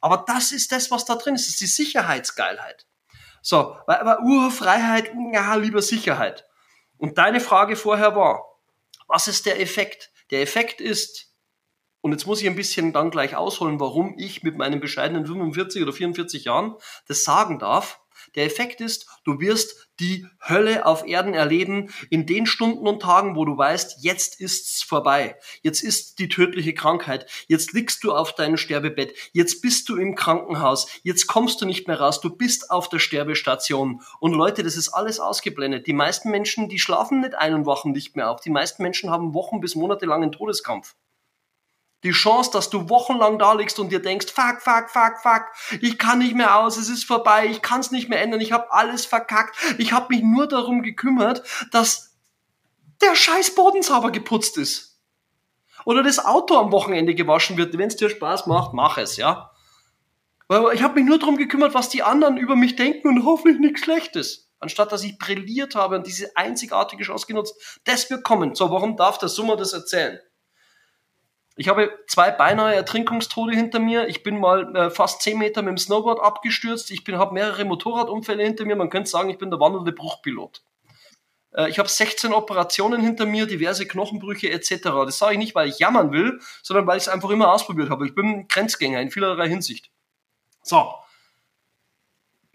[0.00, 1.46] Aber das ist das, was da drin ist.
[1.46, 2.86] Das ist die Sicherheitsgeilheit.
[3.42, 6.46] So, aber Urfreiheit, ja, lieber Sicherheit.
[6.96, 8.42] Und deine Frage vorher war,
[9.08, 10.12] was ist der Effekt?
[10.30, 11.31] Der Effekt ist,
[12.02, 15.82] und jetzt muss ich ein bisschen dann gleich ausholen, warum ich mit meinen bescheidenen 45
[15.82, 16.74] oder 44 Jahren
[17.06, 18.00] das sagen darf.
[18.34, 23.36] Der Effekt ist, du wirst die Hölle auf Erden erleben in den Stunden und Tagen,
[23.36, 25.36] wo du weißt, jetzt ist's vorbei.
[25.62, 27.30] Jetzt ist die tödliche Krankheit.
[27.46, 29.14] Jetzt liegst du auf deinem Sterbebett.
[29.32, 30.88] Jetzt bist du im Krankenhaus.
[31.02, 32.20] Jetzt kommst du nicht mehr raus.
[32.20, 34.02] Du bist auf der Sterbestation.
[34.18, 35.86] Und Leute, das ist alles ausgeblendet.
[35.86, 38.40] Die meisten Menschen, die schlafen nicht ein und wachen nicht mehr auf.
[38.40, 40.94] Die meisten Menschen haben Wochen bis Monate lang einen Todeskampf.
[42.02, 45.44] Die Chance, dass du wochenlang da liegst und dir denkst, fuck, fuck, fuck, fuck,
[45.80, 48.52] ich kann nicht mehr aus, es ist vorbei, ich kann es nicht mehr ändern, ich
[48.52, 52.16] habe alles verkackt, ich habe mich nur darum gekümmert, dass
[53.00, 54.92] der scheiß Bodensauber geputzt ist.
[55.84, 57.76] Oder das Auto am Wochenende gewaschen wird.
[57.76, 59.50] Wenn es dir Spaß macht, mach es, ja.
[60.48, 63.58] Weil ich habe mich nur darum gekümmert, was die anderen über mich denken und hoffentlich
[63.58, 64.50] nichts Schlechtes.
[64.60, 67.80] Anstatt dass ich brilliert habe und diese einzigartige Chance genutzt.
[67.84, 68.54] Das wird kommen.
[68.54, 70.20] So, warum darf der Summer das erzählen?
[71.56, 74.08] Ich habe zwei beinahe Ertrinkungstode hinter mir.
[74.08, 76.90] Ich bin mal äh, fast zehn Meter mit dem Snowboard abgestürzt.
[76.90, 78.76] Ich habe mehrere Motorradunfälle hinter mir.
[78.76, 80.62] Man könnte sagen, ich bin der wandelnde Bruchpilot.
[81.54, 84.82] Äh, ich habe 16 Operationen hinter mir, diverse Knochenbrüche etc.
[85.04, 87.90] Das sage ich nicht, weil ich jammern will, sondern weil ich es einfach immer ausprobiert
[87.90, 88.06] habe.
[88.06, 89.90] Ich bin Grenzgänger in vielerlei Hinsicht.
[90.62, 90.94] So.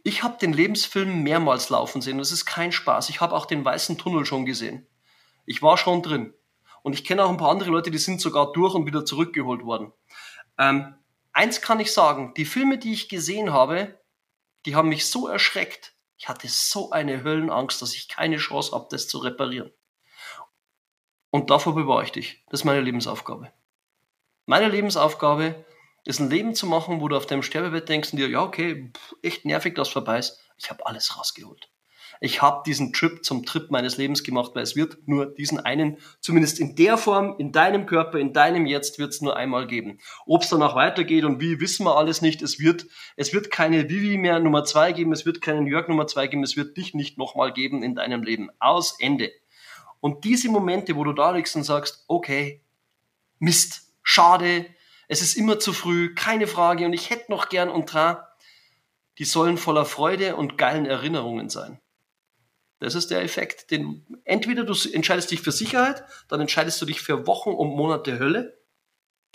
[0.04, 2.18] Ich habe den Lebensfilm mehrmals laufen sehen.
[2.18, 3.10] Das ist kein Spaß.
[3.10, 4.88] Ich habe auch den weißen Tunnel schon gesehen.
[5.46, 6.34] Ich war schon drin.
[6.88, 9.66] Und ich kenne auch ein paar andere Leute, die sind sogar durch und wieder zurückgeholt
[9.66, 9.92] worden.
[10.58, 10.96] Ähm,
[11.34, 14.00] eins kann ich sagen, die Filme, die ich gesehen habe,
[14.66, 15.96] die haben mich so erschreckt.
[16.18, 19.74] Ich hatte so eine Höllenangst, dass ich keine Chance habe, das zu reparieren.
[21.30, 22.46] Und davor bewahre ich dich.
[22.50, 23.52] Das ist meine Lebensaufgabe.
[24.46, 25.66] Meine Lebensaufgabe
[26.06, 28.94] ist ein Leben zu machen, wo du auf deinem Sterbebett denkst und dir, ja, okay,
[29.22, 30.40] echt nervig, dass vorbei ist.
[30.56, 31.70] Ich habe alles rausgeholt
[32.20, 35.98] ich habe diesen Trip zum Trip meines Lebens gemacht, weil es wird nur diesen einen,
[36.20, 40.00] zumindest in der Form, in deinem Körper, in deinem Jetzt, wird es nur einmal geben.
[40.26, 42.42] Ob es danach weitergeht und wie, wissen wir alles nicht.
[42.42, 46.08] Es wird, es wird keine Vivi mehr Nummer zwei geben, es wird keinen Jörg Nummer
[46.08, 48.50] zwei geben, es wird dich nicht nochmal geben in deinem Leben.
[48.60, 49.32] Aus Ende.
[50.00, 52.62] Und diese Momente, wo du da liegst und sagst, okay,
[53.40, 54.66] Mist, schade,
[55.08, 58.18] es ist immer zu früh, keine Frage und ich hätte noch gern und dran,
[59.18, 61.80] die sollen voller Freude und geilen Erinnerungen sein.
[62.80, 63.72] Das ist der Effekt.
[63.72, 68.20] Den, entweder du entscheidest dich für Sicherheit, dann entscheidest du dich für Wochen und Monate
[68.20, 68.60] Hölle.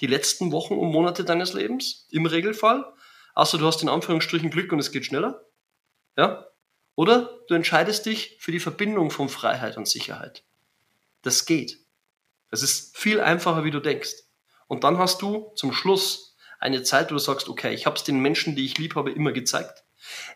[0.01, 2.85] Die letzten Wochen und Monate deines Lebens, im Regelfall.
[3.35, 5.45] Außer du hast in Anführungsstrichen Glück und es geht schneller.
[6.17, 6.47] Ja?
[6.95, 10.45] Oder du entscheidest dich für die Verbindung von Freiheit und Sicherheit.
[11.23, 11.79] Das geht.
[12.51, 14.15] Das ist viel einfacher, wie du denkst.
[14.69, 18.05] Und dann hast du zum Schluss eine Zeit, wo du sagst, okay, ich habe es
[18.05, 19.85] den Menschen, die ich lieb habe, immer gezeigt.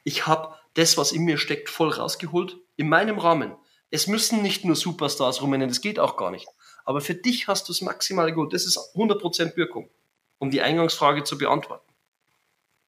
[0.03, 3.57] Ich habe das, was in mir steckt, voll rausgeholt in meinem Rahmen.
[3.91, 6.47] Es müssen nicht nur Superstars rumrennen, das geht auch gar nicht.
[6.85, 8.53] Aber für dich hast du es maximal gut.
[8.53, 9.91] Das ist 100% Wirkung,
[10.39, 11.87] um die Eingangsfrage zu beantworten.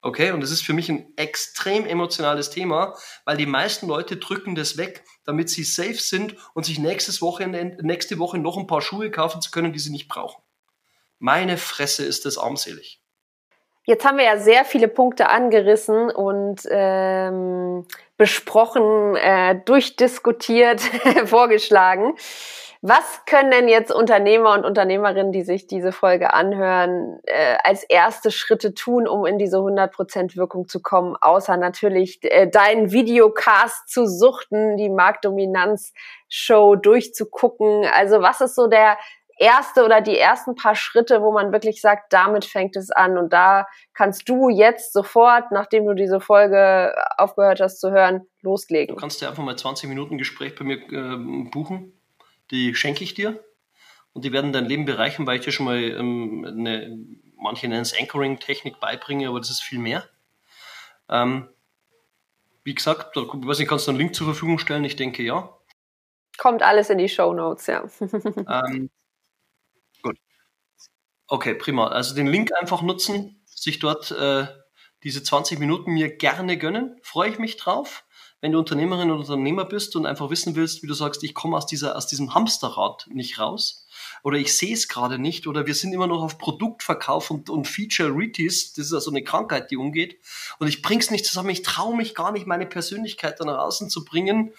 [0.01, 4.55] Okay, und das ist für mich ein extrem emotionales Thema, weil die meisten Leute drücken
[4.55, 8.81] das weg, damit sie safe sind und sich nächstes Wochenende, nächste Woche noch ein paar
[8.81, 10.41] Schuhe kaufen zu können, die sie nicht brauchen.
[11.19, 13.01] Meine Fresse ist das armselig.
[13.89, 17.87] Jetzt haben wir ja sehr viele Punkte angerissen und ähm,
[18.19, 20.83] besprochen, äh, durchdiskutiert,
[21.25, 22.13] vorgeschlagen.
[22.83, 28.31] Was können denn jetzt Unternehmer und Unternehmerinnen, die sich diese Folge anhören, äh, als erste
[28.31, 34.07] Schritte tun, um in diese 100% Wirkung zu kommen, außer natürlich äh, deinen Videocast zu
[34.07, 37.87] suchten, die Marktdominanz-Show durchzugucken?
[37.87, 38.99] Also was ist so der
[39.39, 43.17] erste oder die ersten paar Schritte, wo man wirklich sagt, damit fängt es an.
[43.19, 48.95] Und da kannst du jetzt sofort, nachdem du diese Folge aufgehört hast zu hören, loslegen.
[48.95, 51.93] Du kannst dir einfach mal 20 Minuten Gespräch bei mir äh, buchen.
[52.51, 53.43] Die schenke ich dir.
[54.13, 56.99] Und die werden dein Leben bereichern, weil ich dir schon mal ähm, eine,
[57.37, 60.05] manche nennen es Anchoring-Technik beibringe, aber das ist viel mehr.
[61.09, 61.49] Ähm,
[62.65, 64.85] wie gesagt, da, weiß nicht, kannst du einen Link zur Verfügung stellen?
[64.85, 65.55] Ich denke ja.
[66.37, 67.85] Kommt alles in die Show Notes, ja.
[68.01, 68.91] ähm,
[71.31, 71.89] Okay, prima.
[71.89, 74.47] Also den Link einfach nutzen, sich dort äh,
[75.05, 76.99] diese 20 Minuten mir gerne gönnen.
[77.03, 78.05] Freue ich mich drauf.
[78.41, 81.57] Wenn du Unternehmerin oder Unternehmer bist und einfach wissen willst, wie du sagst, ich komme
[81.57, 83.87] aus, dieser, aus diesem Hamsterrad nicht raus
[84.23, 87.67] oder ich sehe es gerade nicht oder wir sind immer noch auf Produktverkauf und, und
[87.67, 90.21] Feature-Ritis, das ist also eine Krankheit, die umgeht
[90.61, 93.91] und ich bring's nicht zusammen, ich traue mich gar nicht, meine Persönlichkeit da nach außen
[93.91, 94.53] zu bringen.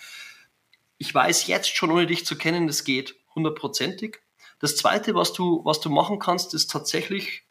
[0.98, 4.20] Ich weiß jetzt schon, ohne dich zu kennen, das geht hundertprozentig.
[4.60, 7.44] Das zweite, was du, was du machen kannst, ist tatsächlich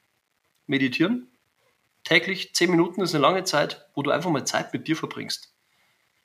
[0.66, 1.32] meditieren.
[2.04, 5.52] Täglich zehn Minuten ist eine lange Zeit, wo du einfach mal Zeit mit dir verbringst.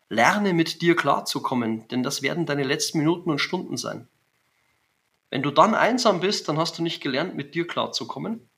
[0.09, 4.07] Lerne mit dir klarzukommen, denn das werden deine letzten Minuten und Stunden sein.
[5.29, 8.49] Wenn du dann einsam bist, dann hast du nicht gelernt, mit dir klarzukommen.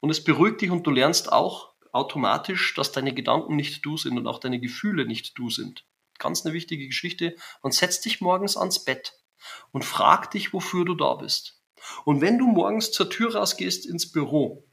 [0.00, 4.18] Und es beruhigt dich und du lernst auch automatisch, dass deine Gedanken nicht du sind
[4.18, 5.84] und auch deine Gefühle nicht du sind.
[6.18, 7.36] Ganz eine wichtige Geschichte.
[7.60, 9.21] Und setz dich morgens ans Bett
[9.72, 11.60] und frag dich, wofür du da bist.
[12.04, 14.64] Und wenn du morgens zur Tür rausgehst ins Büro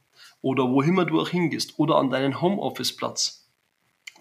[0.42, 3.50] oder wo immer du auch hingehst oder an deinen Homeoffice-Platz,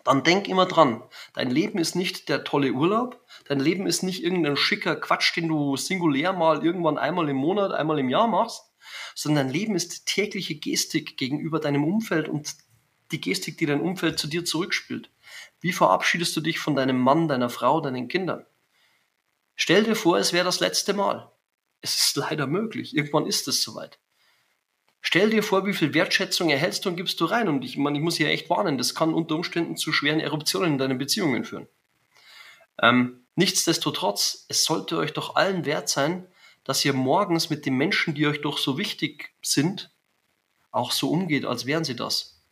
[0.04, 1.02] dann denk immer dran,
[1.34, 5.48] dein Leben ist nicht der tolle Urlaub, dein Leben ist nicht irgendein schicker Quatsch, den
[5.48, 8.62] du singulär mal irgendwann einmal im Monat, einmal im Jahr machst,
[9.14, 12.54] sondern dein Leben ist tägliche Gestik gegenüber deinem Umfeld und
[13.12, 15.10] die Gestik, die dein Umfeld zu dir zurückspielt.
[15.60, 18.46] Wie verabschiedest du dich von deinem Mann, deiner Frau, deinen Kindern?
[19.60, 21.32] Stell dir vor, es wäre das letzte Mal.
[21.80, 22.96] Es ist leider möglich.
[22.96, 23.98] Irgendwann ist es soweit.
[25.00, 27.48] Stell dir vor, wie viel Wertschätzung erhältst du und gibst du rein.
[27.48, 30.72] Und ich, man, ich muss hier echt warnen, das kann unter Umständen zu schweren Eruptionen
[30.72, 31.66] in deinen Beziehungen führen.
[32.80, 36.28] Ähm, nichtsdestotrotz, es sollte euch doch allen wert sein,
[36.62, 39.90] dass ihr morgens mit den Menschen, die euch doch so wichtig sind,
[40.70, 42.44] auch so umgeht, als wären sie das.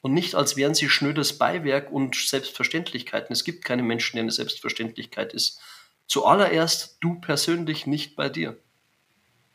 [0.00, 3.32] Und nicht, als wären sie schnödes Beiwerk und Selbstverständlichkeiten.
[3.32, 5.60] Es gibt keine Menschen, die eine Selbstverständlichkeit ist.
[6.06, 8.56] Zuallererst du persönlich nicht bei dir.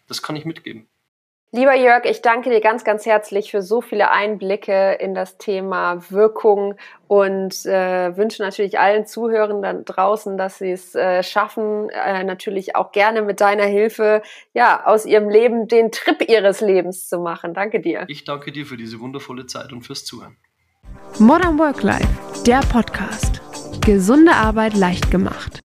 [0.07, 0.87] Das kann ich mitgeben.
[1.51, 6.11] Lieber Jörg, ich danke dir ganz, ganz herzlich für so viele Einblicke in das Thema
[6.11, 6.75] Wirkung
[7.07, 12.75] und äh, wünsche natürlich allen Zuhörern da draußen, dass sie es äh, schaffen, äh, natürlich
[12.75, 14.21] auch gerne mit deiner Hilfe,
[14.53, 17.55] ja, aus ihrem Leben den Trip ihres Lebens zu machen.
[17.55, 18.05] Danke dir.
[18.09, 20.37] Ich danke dir für diese wundervolle Zeit und fürs Zuhören.
[21.17, 23.41] Modern Work Life, der Podcast.
[23.83, 25.61] Gesunde Arbeit leicht gemacht.